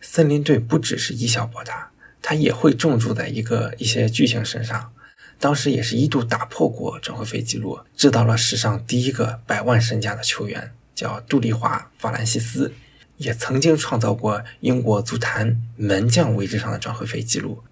[0.00, 1.90] 森林队不只是以小博大，
[2.22, 4.92] 他也会重注在一个一些巨星身上。
[5.38, 12.72] 当时也是一度打破过转会费记录，制造了史上第一个百万身价的球员，叫杜丽华·法兰西斯，
[13.16, 17.62] 也曾经创造过英国足坛门将位置上的转会费记录。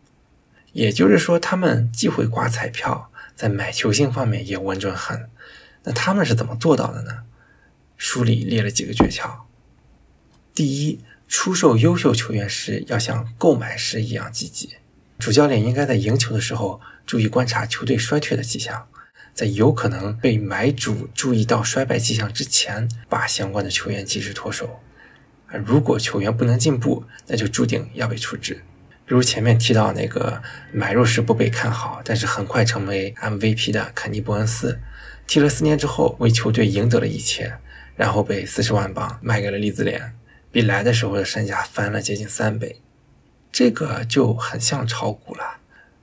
[0.73, 3.11] 也就是说，他们既会刮彩票。
[3.37, 5.29] 在买球星方面也稳准狠，
[5.83, 7.25] 那他们是怎么做到的呢？
[7.97, 9.29] 书里列了几个诀窍。
[10.55, 14.75] 第一，出售优秀球员时要像购买时一样积极。
[15.19, 18.87] 主教练应该在赢球的时候注意观察球队衰退的迹象，
[19.33, 24.81] 在有可能被买主注意到衰败迹象之前，把相关的球员及时脱手。
[25.65, 28.65] 如果球员不能进步，那就注定要被处置。
[29.07, 34.81] 比如前面提到那个买入时不被看好，但是很快成为 MVP 的肯尼·伯恩斯，
[35.27, 37.59] 踢了四年之后为球队赢得了一切，
[37.97, 40.15] 然后被四十万镑卖给了利兹联，
[40.55, 42.81] 比来的时候的身价翻了接近三倍。
[43.51, 45.59] 这个就很像炒股了，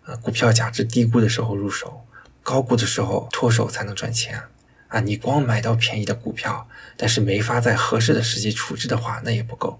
[0.06, 2.06] 呃，股票价值低估的时候入手，
[2.44, 4.44] 高估的时候脱手才能赚钱。
[4.90, 9.80] 啊，你光买到便宜的股票，但是没法在合适的时机处置的话，那也不够。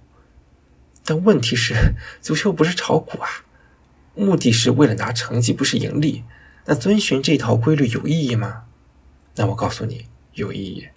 [1.03, 1.75] 但问题是，
[2.21, 3.27] 足球不是炒股啊，
[4.15, 6.23] 目的是为了拿成绩，不是盈利。
[6.63, 8.63] 那遵循这套规律有意义吗？
[9.36, 10.88] 那我告诉你，有意义。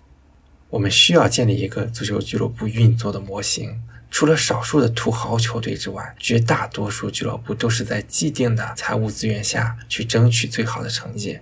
[0.75, 3.81] 我们需要建立一个足球俱乐部运作的模型。
[4.11, 11.39] 除了少数的土豪球队之外，绝大多数俱乐部都是在既定的财务资源下去争取最好的成绩。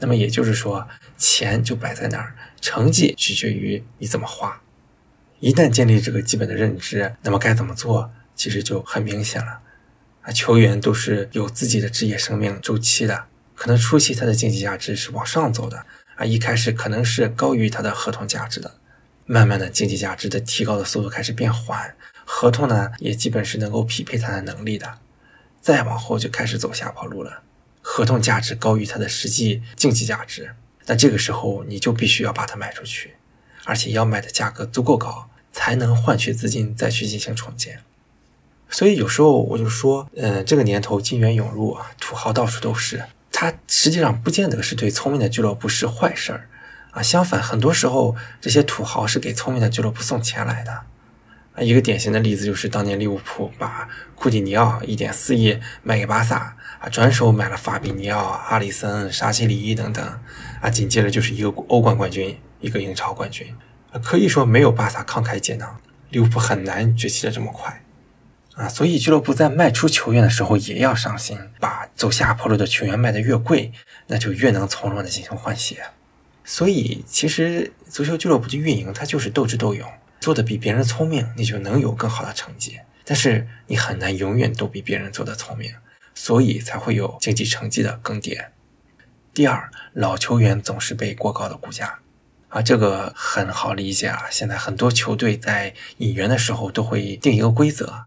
[0.00, 4.60] 那么也就是说，钱就摆在那儿，成绩取决于你怎么花。
[5.38, 9.60] 一旦建立这个基本的认知，那么该怎么做，其实就很明显了。
[10.22, 15.86] 啊，球员都是有自己的职业生命周期的，可能初期他的经济价值是往上走的，
[16.24, 18.74] 一开始可能是高于它的合同价值的，
[19.26, 24.98] 慢慢的经济价值的提高的速度开始变缓，合同呢也基本是能够匹配它的能力的，
[25.60, 27.42] 再往后就开始走下坡路了，
[27.80, 30.54] 合同价值高于它的实际经济价值，
[30.86, 33.14] 那这个时候你就必须要把它卖出去，
[33.64, 35.28] 而且要卖的价格足够高。
[35.54, 37.80] 才能换取资金再去进行重建，
[38.70, 43.04] 所以有时候我就说，嗯，这个年头金元涌入啊，土豪到处都是，
[43.42, 46.48] 他实际上不见得是对聪明的俱乐部是坏事儿
[46.92, 50.72] 啊，相反，很多时候这些土豪是给聪明的俱乐部送钱来的
[51.54, 51.60] 啊。
[51.60, 60.20] 一个典型的例子就是当年利物浦把库蒂尼奥一点四亿卖给巴萨啊，转手买了法比尼奥、阿里森、沙奇里伊等等
[60.60, 63.52] 啊，紧接着就是一个欧冠冠军，一个英超冠军。
[64.04, 67.81] 可以说没有巴萨慷慨解囊，利物浦很难崛起的这么快
[68.54, 68.68] 啊！
[68.68, 73.72] 所以俱乐部在卖出球员的时候也要上心，把走下坡路的球员卖得越贵，
[74.06, 75.84] 那就越能从容的进行换血。
[76.44, 82.80] 所以其实足球俱乐部的运营它就是斗智斗勇，做的比别人聪明，你就能有更好的成绩。
[83.04, 85.74] 但是你很难永远都比别人做的聪明，
[86.14, 88.46] 所以才会有竞技成绩的更迭。
[89.32, 92.00] 第二，老球员总是被过高的估价，
[92.48, 94.24] 啊，这个很好理解啊。
[94.30, 98.04] 现在很多球队在引援的时候都会定一个规则，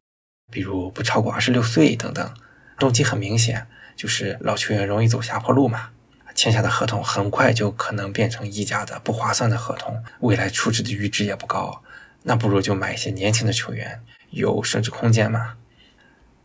[0.56, 2.34] 比如不超过二十六岁等等，
[2.80, 5.90] 动机很明显，就是老球员容易走下坡路嘛。
[6.34, 11.84] 签下的合同很快就可能变成溢价的不划算的合同，未来出值的阈值也不高，
[12.24, 15.56] 那不如就买一些年轻的球员，有升值空间嘛。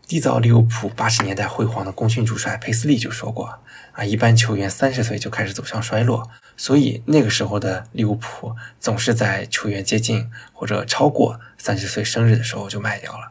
[0.08, 3.60] 缔造利物浦八十年代辉煌的功勋主帅佩斯利就说过
[3.94, 13.30] ：“啊，一般球员三十岁就开始走向衰落，所以那个时候的利物浦总是在球员接近或者超过三十岁生日的时候就卖掉了。”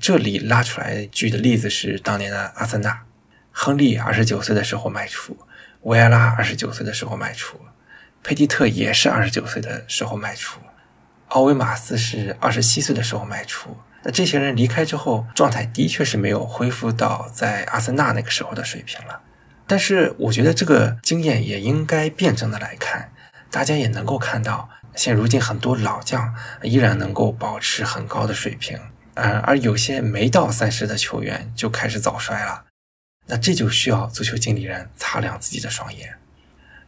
[0.00, 3.02] 这里拉出来举的例子是当年的阿森纳，
[3.52, 5.36] 亨利二十九岁的时候卖出。
[5.82, 7.60] 维埃拉二十九岁的时候卖出，
[8.24, 10.58] 佩蒂特也是二十九岁的时候卖出，
[11.28, 13.76] 奥维马斯是二十七岁的时候卖出。
[14.02, 19.20] 那这些人离开之后，状态的确是没有恢复到在阿森纳那个时候的水平了。
[19.68, 23.12] 但是我觉得这个经验也应该辩证的来看，
[23.50, 28.76] 大家也能够看到，现如今很多老将依然能够保持很高的水平，
[29.16, 32.66] 而而有些没到三十的球员就开始早衰了。
[33.26, 36.16] 那这就需要足球经理人擦亮自己的双眼，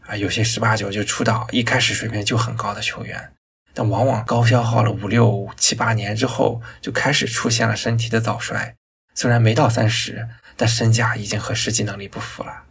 [0.07, 3.33] 啊，有些十八九就出道，一开始水平就很高的球员，
[3.75, 8.77] 但往往高消耗了五六七八年之后，就开始出现了身体的早衰。
[9.17, 12.63] 虽然没到三十，但身价已经和实际能力不符了。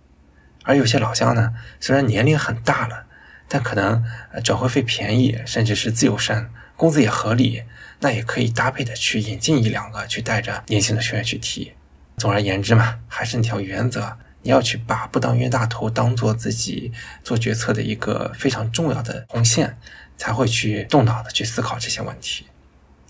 [0.64, 3.08] 而有些老将呢，虽然年龄很大了，
[3.50, 4.02] 但可能
[4.46, 7.64] 转会费便宜，甚至是自由身，工资也合理，
[8.00, 11.74] 那也可以搭配的去引进一两个，去带着年轻的球员去踢。
[12.18, 16.92] 总而言之嘛，还是那条原则，你要去把不当冤大头当做自己
[17.24, 19.78] 做决策的一个非常重要的红线，
[20.18, 22.48] 才会去动脑的去思考这些问题。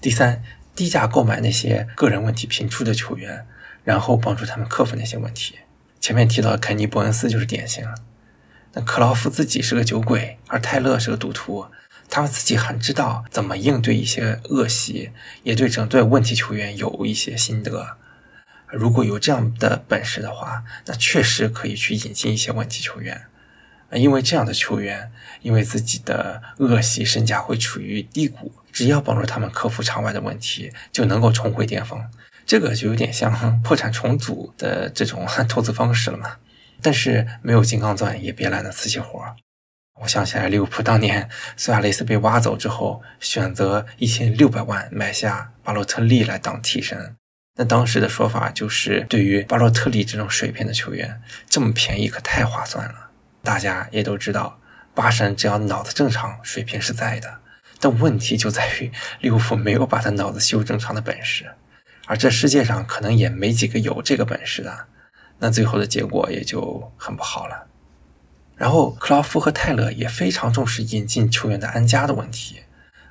[0.01, 0.43] 第三，
[0.75, 3.45] 低价购买那些个人问题频出的球员，
[3.83, 5.55] 然后帮助他们克服那些问题。
[5.99, 7.85] 前面提到的肯尼·伯恩斯就是典型。
[8.73, 11.65] 那克劳夫自己是个酒鬼，而泰勒是个赌徒，
[12.09, 15.11] 他们自己很知道怎么应对一些恶习，
[15.43, 17.97] 也对整队问题球员有一些心得。
[18.69, 23.25] 如果有这样的本事的话，那确实可以去引进一些问题球员，
[23.91, 32.03] 因为这样的球员因为自己的恶习，身价会处于低谷，只要帮助他们克服场外的问题，就能够重回巅峰。
[32.45, 36.37] 这个就有点像破产重组的这种 投资方式了嘛。
[36.81, 39.35] 但是没有金刚钻，也别揽那瓷器活。
[40.01, 47.15] 我想起来，利物浦当年苏亚雷斯被挖走之后，选择一千六百万买下巴洛特利来当替身。
[47.55, 53.09] 那当时的说法就是，对于巴洛特利这种水平的球员，这么便宜可太划算了。
[53.41, 54.59] 大家也都知道，
[54.93, 57.39] 巴神只要脑子正常，水平是在的。
[57.79, 61.45] 但问题就在于利物浦没有把他脑子修正常的本事，
[62.05, 64.85] 而这世界上可能也没几个有这个本事的。
[65.39, 67.66] 那最后的结果也就很不好了。
[68.57, 72.61] 然后，克劳夫和泰勒也非常重视引进球员的安家的问题。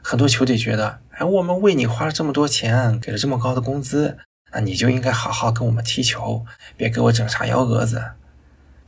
[0.02, 4.18] 很多球队觉得，哎，我们为你花了这么多钱，给了这么高的工资。
[4.52, 6.44] 那你就应该好好跟我们踢球，
[6.76, 8.12] 别给我整啥幺蛾子。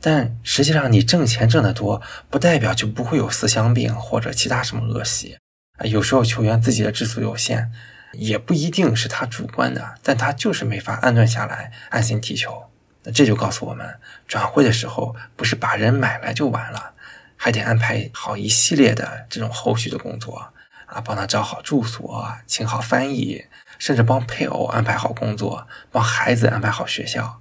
[0.01, 5.37] 但实际上，你挣钱挣得多，不代表就不会有思乡病或者其他什么恶习
[5.77, 5.85] 啊。
[5.85, 7.71] 有时候球员自己的质素有限，
[8.13, 12.68] 也不一定是他主观的，但他就是没法安顿下来，安心踢球。
[13.03, 16.93] 那这就告诉我们，转会的时候不是把人买来就完了，
[17.35, 20.51] 还得安排好一系列的这种后续的工作
[20.85, 23.45] 啊，帮他找好住所，请好翻译。
[23.77, 27.39] 甚至帮配偶安排好工作，帮孩子安排好学校，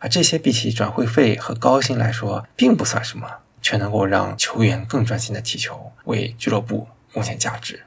[0.00, 3.26] 啊，这些比起转会费和高薪来说，并不算什么，
[3.62, 7.84] 却能够让球员更专心的踢球，为俱乐部贡献价值。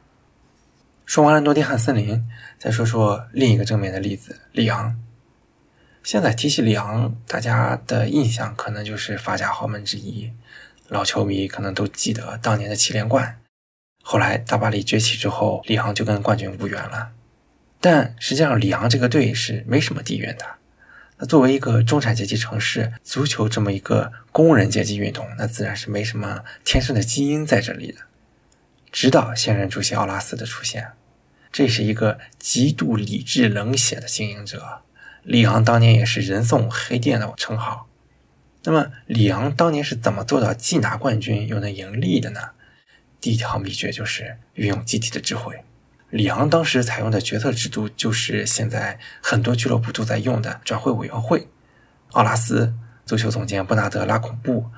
[1.06, 4.98] 说完了诺丁汉森林，再说说另一个正面的例子——里昂。
[6.04, 10.32] 现在提起里昂，大家的印象可能就是法甲豪门之一，
[10.88, 13.40] 老球迷可能都记得当年的七连冠。
[14.04, 17.12] 后来大巴黎崛起之后，里昂就跟冠军无缘了。
[17.80, 20.46] 但实际上，里昂这个队是没什么底蕴的。
[21.18, 28.00] 那作为一个中产阶级城市，足球这么一个工人阶级运动，那自然是没什么天生的基因在这里的。
[28.92, 30.94] 直到现任主席奥拉斯的出现，
[31.52, 34.82] 这是一个极度理智冷血的经营者。
[35.24, 37.88] 里昂当年也是人送黑店的称号。
[38.64, 42.52] 那么，里昂当年是怎么做到既拿冠军又能盈利的呢？
[43.20, 45.64] 第一条秘诀就是运用集体的智慧。
[46.10, 51.48] 里昂当时采用的决策制度就是现在很多俱乐部都在用的转会委员会。
[52.12, 52.74] 奥拉斯、
[53.06, 54.70] 足球总监布纳德拉孔布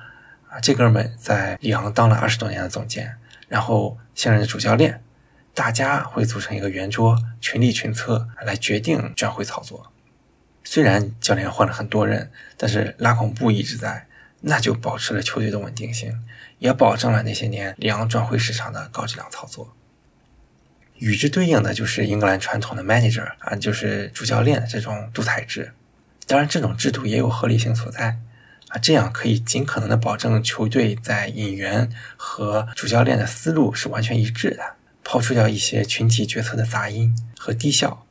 [0.48, 3.16] 啊，这哥们在里昂当了二十多年的总监，
[3.48, 5.02] 然后现任的主教练，
[5.52, 9.90] 大家会组成一个圆桌，群力群策来决定转会操作。
[10.64, 14.06] 虽然教练换了很多人，但是拉孔布一直在，
[14.40, 16.24] 那就保持了球队的稳定性，
[16.58, 19.76] 也保证了那些年里昂转会市场的高质量操作。
[20.98, 25.72] 与之对应的就是英格兰传统的 manager 啊，就是主教练这种独裁制。
[26.26, 28.16] 当然，这种制度也有合理性所在
[28.68, 38.06] 啊，这样可以尽可能的保证球队在引援和主教练的思路是完全一致的，抛除掉一些群体决策的杂音和低效。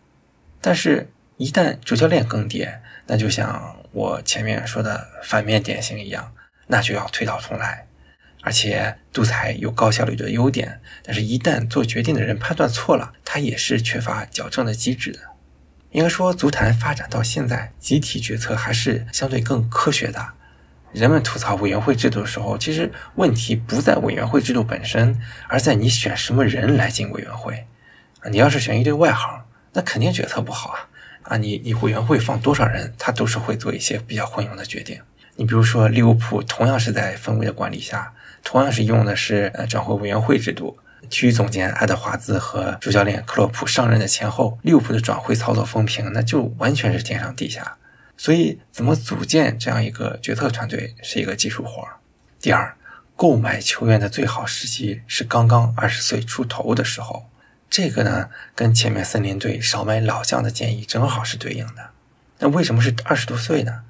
[0.62, 6.34] 但是，一旦主教练更迭，那就像我前面说的反面典型一样，
[6.67, 7.88] 那就要推倒重来。
[8.41, 15.19] 而且，独裁有高效率的优点，但是一旦做决定的人判断错了，他也是缺乏矫正的机制的。
[15.91, 20.34] 应该说，足坛发展到现在，集体决策还是相对更科学的。
[20.91, 25.17] 人们吐槽委员会制度的时候，其实问题不在委员会制度本身，
[25.47, 27.65] 而在你选什么人来进委员会。
[28.29, 30.89] 你要是选一堆外行，那肯定决策不好啊！
[31.24, 34.99] 啊，你你委员会放多少人，他都是会做一些比较混用的决定。
[35.36, 38.13] 你比如说，利物浦同样是在分位的管理下。
[38.43, 40.78] 同样是用的是呃转会委员会制度，
[41.09, 47.78] 体育总监爱德华兹和主教练克洛普上任的前后，利物浦的转会操作风评那就完全是天上地下。
[48.17, 51.88] 所以，怎么组建这样一个决策团队是一个技术活
[52.39, 52.76] 第二，
[53.15, 57.28] 购买球员的最好时机是刚刚二十岁出头的时候，
[57.74, 61.89] 这个呢跟前面森林队少买老将的建议正好是对应的。
[62.38, 63.82] 那为什么是二十多岁呢？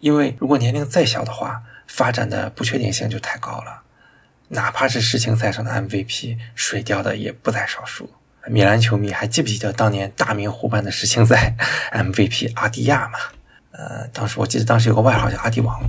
[0.00, 3.82] 因为如果年龄再小的话，发展的不确定性就太高了。
[4.48, 8.10] 哪怕是世青赛上的 MVP，水掉的也不在少数。
[8.48, 11.54] 米兰球迷还记不记得当年大明湖畔的世青赛
[11.92, 13.20] MVP 阿迪亚嘛？
[13.70, 15.80] 呃，当时我记得当时有个外号叫阿迪王。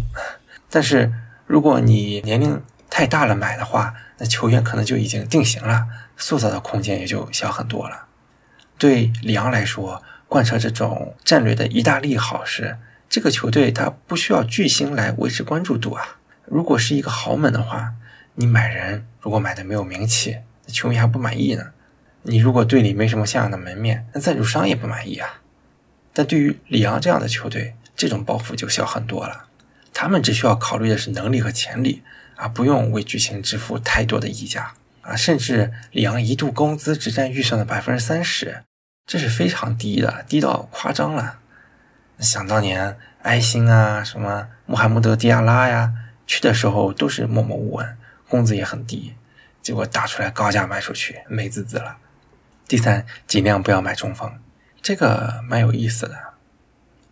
[0.70, 1.12] 但是
[1.48, 5.88] 如果你年龄太大了买的话，那球员可能就已经定型了，
[6.20, 8.06] 塑造的空间也就小很多了。
[8.78, 12.78] 对里昂来说，贯彻这种战略的意大利好是，
[13.10, 16.20] 这个球队它不需要巨星来维持关注度啊。
[16.46, 17.96] 如果是一个豪门的话。
[18.36, 21.72] 你买人如果买的没有名气，球迷还不满意呢。
[22.22, 25.42] 你如果队里没什么像样的门面，那赞助商也不满意啊。
[26.14, 29.48] 但对于里昂这样的球队，这种包袱就小很多了。
[29.94, 32.02] 他们只需要考虑的是能力和潜力，
[32.38, 34.74] 而不用为巨星支付太多的溢价
[35.10, 35.16] 啊。
[35.16, 38.64] 甚至里昂一度工资只占预算的百分之三十，
[39.06, 41.40] 这是非常低的，低到夸张了。
[42.20, 45.94] 想当年埃辛啊，什么穆罕默德·迪亚拉呀，
[46.28, 47.98] 去的时候都是默默无闻。
[48.28, 49.16] 工资也很低，
[49.62, 51.98] 结果打出来高价卖出去，美滋滋了。
[52.68, 54.32] 第三，尽量不要买中锋，
[54.84, 56.16] 这个蛮有意思的。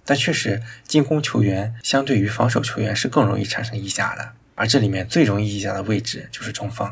[0.06, 6.88] 但确实，进攻球员相对于防守球员是更容易产生溢价的，而这里面最容易溢价的位置就是中锋。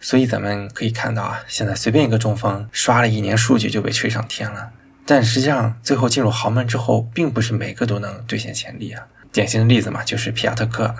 [0.00, 4.70] 所以咱们可以看到啊，现在随便一个中锋刷了一年数据就被吹上天了，
[5.04, 9.06] 但实际上最后进入豪门之后，并不是每个都能兑现潜力啊。
[9.32, 10.94] 典型的例子嘛，就是皮亚特克。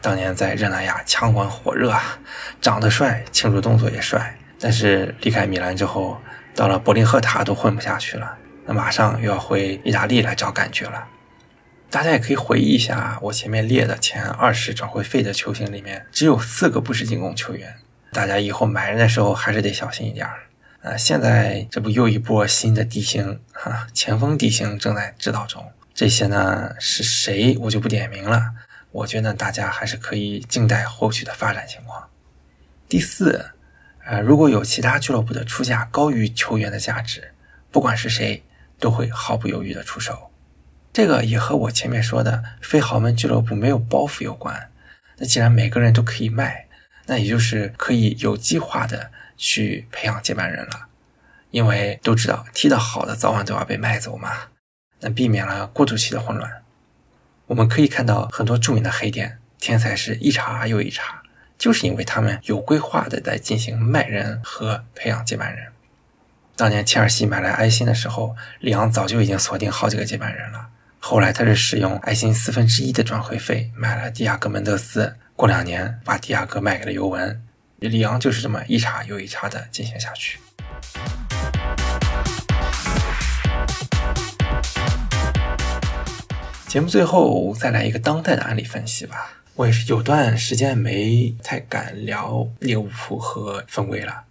[0.00, 2.18] 当年在热那亚枪管火热啊，
[2.60, 4.36] 长得帅，庆祝动作也帅。
[4.58, 6.20] 但是离开米兰之后，
[6.54, 8.36] 到了柏林赫塔都混不下去了，
[8.66, 11.06] 那马上又要回意大利来找感觉了。
[11.88, 17.76] 大家也可以回忆一下，我前面列的前二十转会费的球星里面，只有四个不是进攻球员。
[18.12, 20.42] 大家以后买人的时候还是得小心一点儿。
[20.82, 25.64] 呃，现在这不又一波新的地形哈，前锋地形正在制造中。
[25.94, 28.52] 这些呢是谁，我就不点名了。
[28.90, 32.06] 我觉得大家还是可以静待后续的发展情况。
[32.86, 33.52] 第四，
[34.04, 37.32] 呃，如果有其他俱乐部的出价高于球员的价值，
[37.70, 38.42] 不管是谁，
[38.78, 40.30] 都会毫不犹豫的出手。
[40.92, 44.68] 这个也和我前面说的非豪门俱乐部没有包袱有关。
[45.16, 46.66] 那既然每个人都可以卖，
[47.06, 50.86] 那也就是可以有计划的去培养接班人了。
[51.50, 54.30] 因为都知道踢得好的早晚都要被卖走嘛，
[55.00, 56.62] 那避免了过渡期的混乱。
[57.48, 61.20] 我们可以看到很多著名的黑店，天才是一茬又一茬，
[61.58, 65.66] 就是因为他们有规划的在进行卖人和培养接班人。
[66.56, 70.68] 当年切尔西买来埃辛的时候，里昂早就已经锁定好几个接班人了。
[70.98, 77.42] 后来他是使用埃辛四分之一的转会费买了迪亚哥门德斯，过两年把迪亚哥卖给了尤文，
[77.80, 80.38] 里昂就是这么一茬又一茬的进行下去。
[86.68, 89.32] 节目最后再来一个当代的案例分析吧。
[89.56, 94.22] 我也是有段时间没太敢聊利物浦和分威了。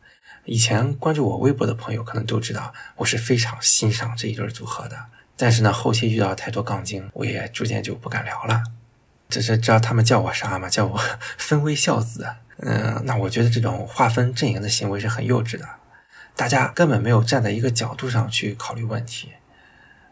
[0.45, 4.97] 以前关注我微博的朋友可能都知道，我是非常欣赏这一对组合的。
[5.35, 8.63] 但是呢，后期遇到太多杠精，我也逐渐就不敢聊了。
[9.31, 10.69] 只是知道他们叫我啥吗？
[10.69, 11.01] 叫我
[11.39, 12.27] 分威孝子。
[12.57, 15.67] 嗯，那我觉得这种划分阵营的行为是很幼稚的。
[16.35, 19.29] 大家根本没有站在一个角度上去考虑问题。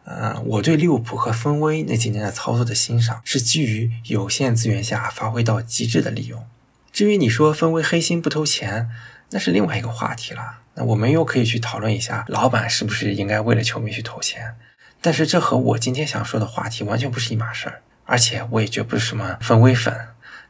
[0.06, 6.48] 呃，我对利物浦和分威那几年的操作的欣赏，是基于有限资源下发挥到极致的利用。
[6.92, 8.90] 至于你说分威黑心不投钱，
[9.30, 10.62] 那是另外一个话题了。
[10.74, 14.56] 那我们又可以去讨论一下，老板是不是应该为了球迷去投钱？
[15.02, 17.82] 但是这和我今天想说的话题完全不是一码事儿。
[18.10, 19.96] 而且我也绝不是什么芬威粉。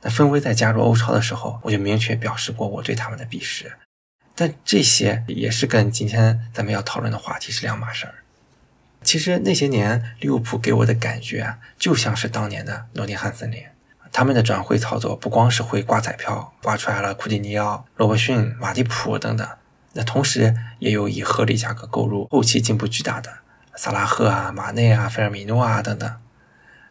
[0.01, 3.73] 那芬威在加入欧超的时候，我就明确表示过我对他们的鄙视。
[4.33, 8.15] 但这些也是跟今天咱们要讨论的话题是两码事儿。
[9.03, 13.61] 其实那些年利物浦给我的感觉啊，就像是当年的诺丁汉森林。
[14.11, 19.45] 他们的转会操作不光是会刮彩票，刮出来了库蒂尼奥、罗伯逊、马蒂普等等，
[19.93, 23.29] 那同时也有以合理价格购入、后期进步巨大的
[23.75, 26.09] 萨拉赫啊、马内啊、菲尔米诺啊等等。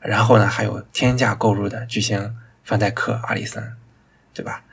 [0.00, 3.76] 然后呢，还有天价购入的巨星范戴克、阿里森，
[4.32, 4.64] 对吧？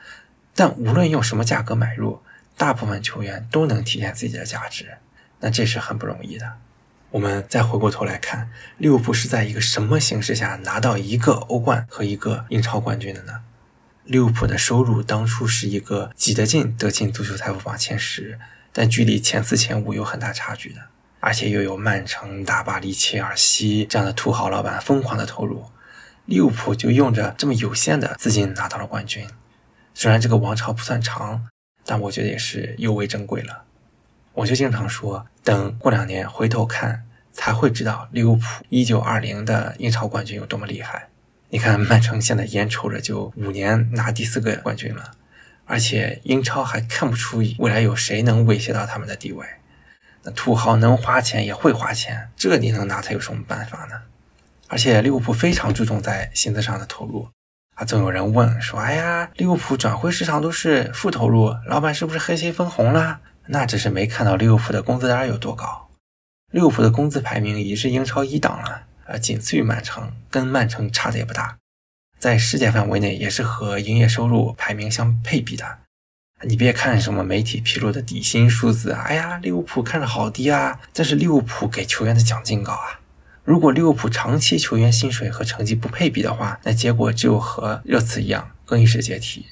[0.53, 2.21] 但无论用什么价格买入，
[2.55, 4.97] 大部分球员都能体现自己的价值，
[5.39, 6.53] 那这是很不容易的。
[7.11, 13.41] 我们再回过头来看，利物浦是在一个什么形势下拿到一个欧冠和一个英超冠军的呢？
[14.03, 18.37] 利物浦的收入当初是一个挤得进德勤足球财富榜前十，
[18.71, 20.81] 但距离前四前五有很大差距的，
[21.25, 25.65] 而且又有曼城、大巴黎、切尔西这样的土豪老板疯狂的投入，
[26.25, 29.27] 利物浦就用着这么有限的资金拿到了冠军。
[29.95, 31.49] 虽然这个王朝不算长，
[31.83, 33.63] 但我觉得也是尤为珍贵了。
[34.33, 37.03] 我就经常说，等过两年回头看，
[37.33, 41.07] 才会知道利物浦一九二零的英超冠军有多么厉害。
[41.49, 45.13] 你看，曼城现在眼瞅着就五年拿第四个冠军了，
[45.65, 49.43] 而且英超还看不出未来有谁能威胁到他们的地位。
[50.25, 54.01] 那土豪能花钱也会花钱，这你能拿他有什么办法呢？
[54.67, 57.29] 而且利物浦非常注重在薪资上的投入
[57.75, 65.87] 啊，总有人问说：“哎呀，利物浦转会市场都是负投入，老板是不是黑心分红了？”那只是没看到利物浦的工资单有多高。
[66.51, 71.57] 利物浦的工资排名已是英超一档了，呃，仅次于曼城，跟曼城差的也不大，
[72.17, 75.77] 在世界范围内也是和营业收入排名相配比的。
[76.43, 82.99] 你别看什么媒体披露的底薪数字，哎呀，利物浦看着好低啊，但是利物浦给球员的奖金高啊。
[83.43, 89.47] 如果利物浦长期球员薪水和成绩不配比的话，那结果就和热刺一样，更衣室解体。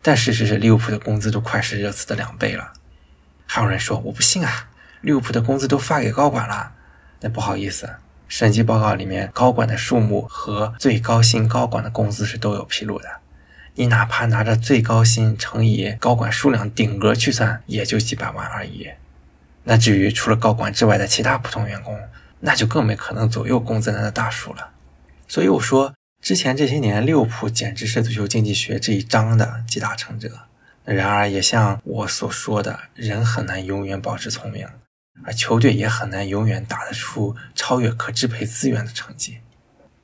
[0.00, 2.72] 但事实是，利物浦的工资都快是热刺的两倍了。
[3.46, 4.70] 还有人说我不信啊，
[5.02, 6.72] 利物浦的工资都发给高管了。
[7.20, 7.88] 那不好意思，
[8.26, 13.21] 审计报告里面高管的数目和最高薪高管的工资是都有披露的。
[13.74, 18.90] 你哪怕拿着最高薪乘以高管数量顶格去算，也就几百万而已。
[19.64, 21.98] 那至于除了高管之外的其他普通员工，
[22.40, 24.70] 那就更没可能左右工资单的大数了。
[25.28, 30.30] 所以我说，之前这些年利物浦简直是足球经济学这一章的集大成者。
[30.84, 34.66] 然而，也像我所说的，人很难永远保持聪明，
[35.24, 39.38] 而球队也很难永远打得出超越可支配资源的成绩。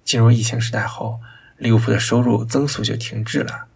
[0.04, 1.20] 进入疫情时代后，
[1.58, 3.66] 利物浦的收入增速就停滞了，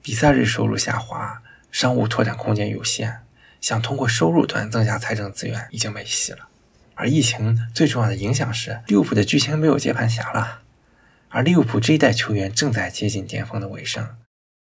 [0.00, 3.22] 比赛日收入下滑，商务拓展空间有限，
[3.60, 6.48] 想通过收入端增加财政资源已经没戏了。
[6.94, 10.60] 而疫情最重要的影响是，利物浦的巨星没有接盘侠了，
[11.28, 14.16] 而利物浦这一代球员正在接近巅峰的尾声。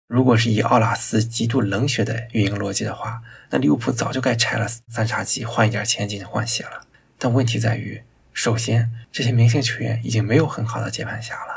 [0.06, 6.82] 如果是以奥拉斯极度冷血的运营逻辑的话，那利物浦早就该拆了三叉戟，换一点钱进行换血了。
[7.18, 8.02] 但问题在于，
[8.32, 11.49] 首先这些明星球员已经没有很好的接盘侠了，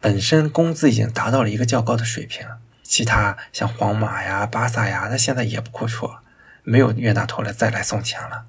[0.00, 2.46] 本身工资已经达到了一个较高的水平。
[2.82, 6.18] 其他像皇马呀、巴萨呀，那现在也不阔绰，
[6.64, 8.46] 没有冤大头来再来送钱了。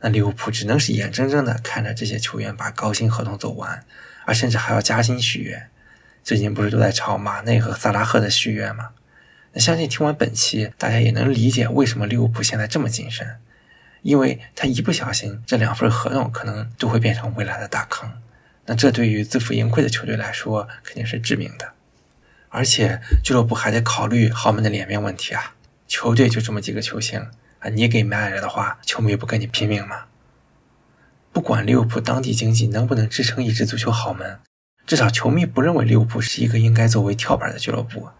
[0.00, 3.84] 那利物浦只能是眼睁睁的看着这些球员把高薪合同走完，
[4.26, 5.68] 而甚至还要加薪续约。
[6.22, 8.90] 最近不是都在炒马内和萨拉赫的续约吗？
[9.54, 13.40] 那相信听完本期，大家也能理解为什么利物浦现在这么谨慎，
[14.02, 18.12] 因为他一不小心，这两份合同可能都会变成未来的大坑。
[18.68, 21.72] 那这对于自负盈亏的球队来说，肯定是致命的。
[22.50, 25.54] 而且俱乐部还得考虑豪门的脸面问题啊！
[25.86, 27.18] 球队就这么几个球星
[27.60, 30.04] 啊，你给卖了的话，球迷不跟你拼命吗？
[31.32, 34.38] 不管利物浦当地经济能不能支撑一支足球豪门。
[34.86, 38.10] 至少球迷不认为利物浦是一个应该作为跳板的俱乐部，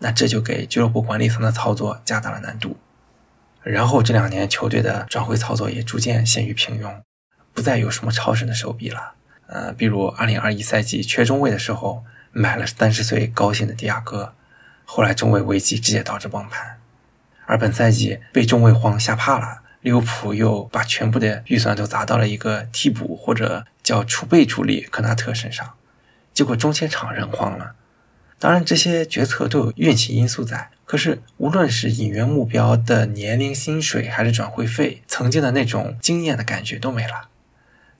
[0.00, 2.76] 那这就给俱乐部管理层的操作加大了难度。
[3.62, 7.00] 然后这两年球队的转会操作也逐渐陷于平庸，
[7.54, 9.14] 不再有什么超神的手笔了。
[9.54, 14.34] 呃，比如2021赛季缺中卫的时候买了三十岁高薪的迪亚哥，
[14.84, 16.80] 后来中卫危机直接导致崩盘。
[17.46, 25.74] 而本赛季被中卫荒吓怕了，利物浦又把全部的预算都砸到了一个替补或者叫储备主力科纳特身上。
[26.32, 27.76] 结果中前场人慌了，
[28.40, 30.70] 当然这些决策都有运气因素在。
[30.84, 37.28] 可是无论是引援目标的年龄、薪水，还是转会费，曾经的那种惊艳的感觉都没了。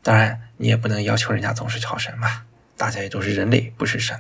[0.05, 2.45] 当然，你也不能要求人家总是超神吧，
[2.77, 4.17] 大家也都是人类，不是神。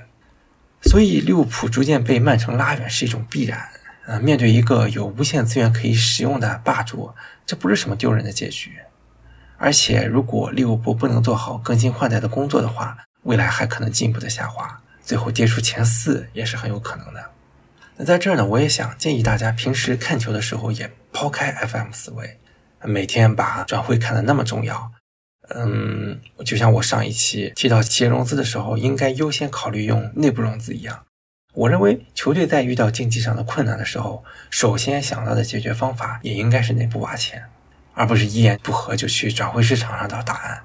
[0.82, 3.68] 所以利物浦逐渐被曼城拉远是一种必然。
[4.07, 7.14] 呃，面对一个有无限资源可以使用的霸主，
[7.47, 8.72] 这不是什么丢人的结局。
[9.57, 17.30] 而且，如果利物浦不能做好更新换代的工作的话，未来还可能进一步的下滑，最后跌出前四也是很有可能的。
[17.97, 22.39] 那在这儿呢，我也想建议大家，平时看球的时候也抛开 FM 思维，
[22.82, 24.91] 每天把转会看得那么重要。
[25.51, 31.05] 嗯，就像我上一期提到企业融资的时候，应该优先考虑用内部融资一样。
[31.53, 37.45] 我认为球队在遇到经济上的困难的时候，首先想到的解决方法也应该是内部挖钱，
[37.92, 40.62] 而不是一言不合就去转会市场上找答案。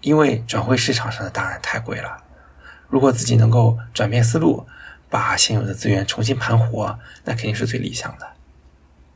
[0.00, 2.24] 因为转会市场上的答案太贵了。
[2.88, 4.66] 如果自己能够转变思路，
[5.10, 8.26] 把现有的资源重新盘活，那肯定是最理想的。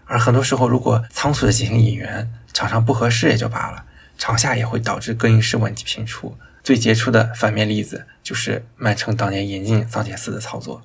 [0.05, 3.87] 而很多时候，如果仓促的进行引援，场上不合适也就罢了，
[4.19, 6.37] 场下也会导致更衣室问题频出。
[6.63, 10.83] 最杰出的反面例子就是曼城当年引进桑切斯的操作，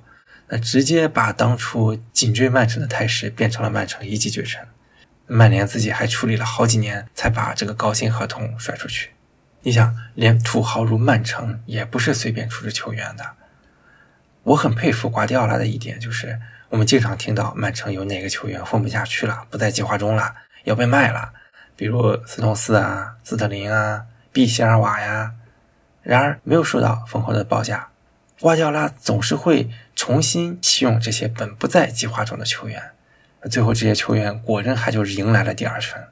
[0.48, 4.66] 那直接把当初紧追曼城的态势变成了曼城一骑绝尘。
[5.26, 9.10] 曼联自己还处理了好几年才把这个高薪合同甩出去。
[9.62, 13.24] 你想，连土豪如曼城也不是随便处置球员的。
[14.42, 21.32] 我很佩服瓜迪奥拉的一点就是，我们经常听到曼城有哪个球员混不下去了，不在计划中了，要被卖了，
[21.80, 25.32] 比如斯通斯啊、斯特林啊、毕席尔瓦呀。
[26.02, 27.88] 然而，没有受到丰厚的报价，
[28.38, 32.90] 瓜迪奥拉总是会重新启用这些本不在计划中的球员，
[33.50, 36.06] 最后这些球员果真还就是迎来了第二春。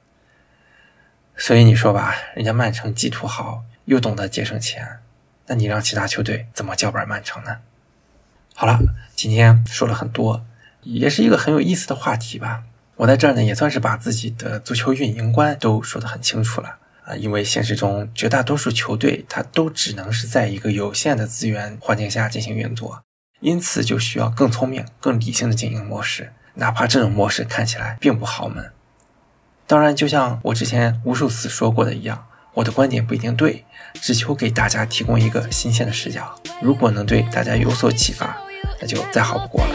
[1.37, 5.01] 所以你说吧，人家曼城既土豪又懂得节省钱，
[5.49, 7.59] 那你让其他球队怎么叫板曼城呢？
[8.55, 8.79] 好了，
[9.14, 10.47] 今天说了很多，
[10.81, 12.62] 也是一个很有意思的话题吧。
[12.99, 16.78] 我在这儿呢，也算是把自己的足球运营观都说得很清楚了。
[17.05, 23.03] 啊，因为现实中绝大多数球队，它都只能是在一个有限的资源环境下进行运作，
[23.40, 28.72] 因此就需要更聪明、更理性的经营模式，哪怕这种模式看起来并不豪门。
[29.68, 36.34] 当然，就像我之前无数次说过的一样，我的观点不一定对，只求给大家提供一个新鲜的视角。
[36.61, 38.36] 如果能对大家有所启发，
[38.80, 39.74] 那就再好不过了。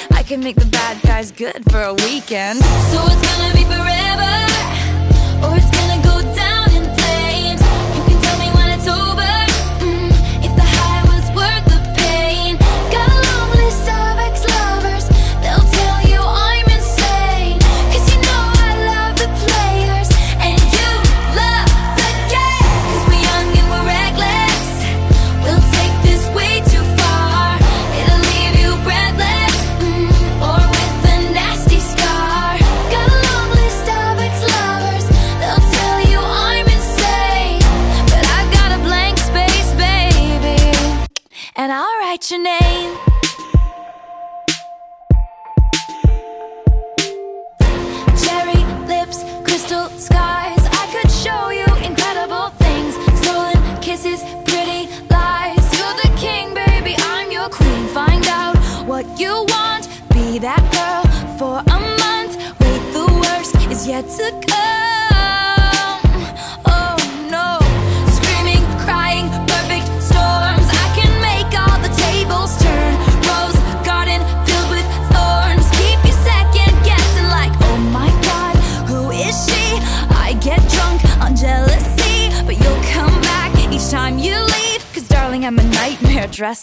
[0.31, 2.57] Can make the bad guys good for a weekend.
[2.63, 4.33] So it's gonna be forever,
[5.43, 6.40] or it's gonna go down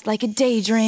[0.08, 0.87] like a daydream.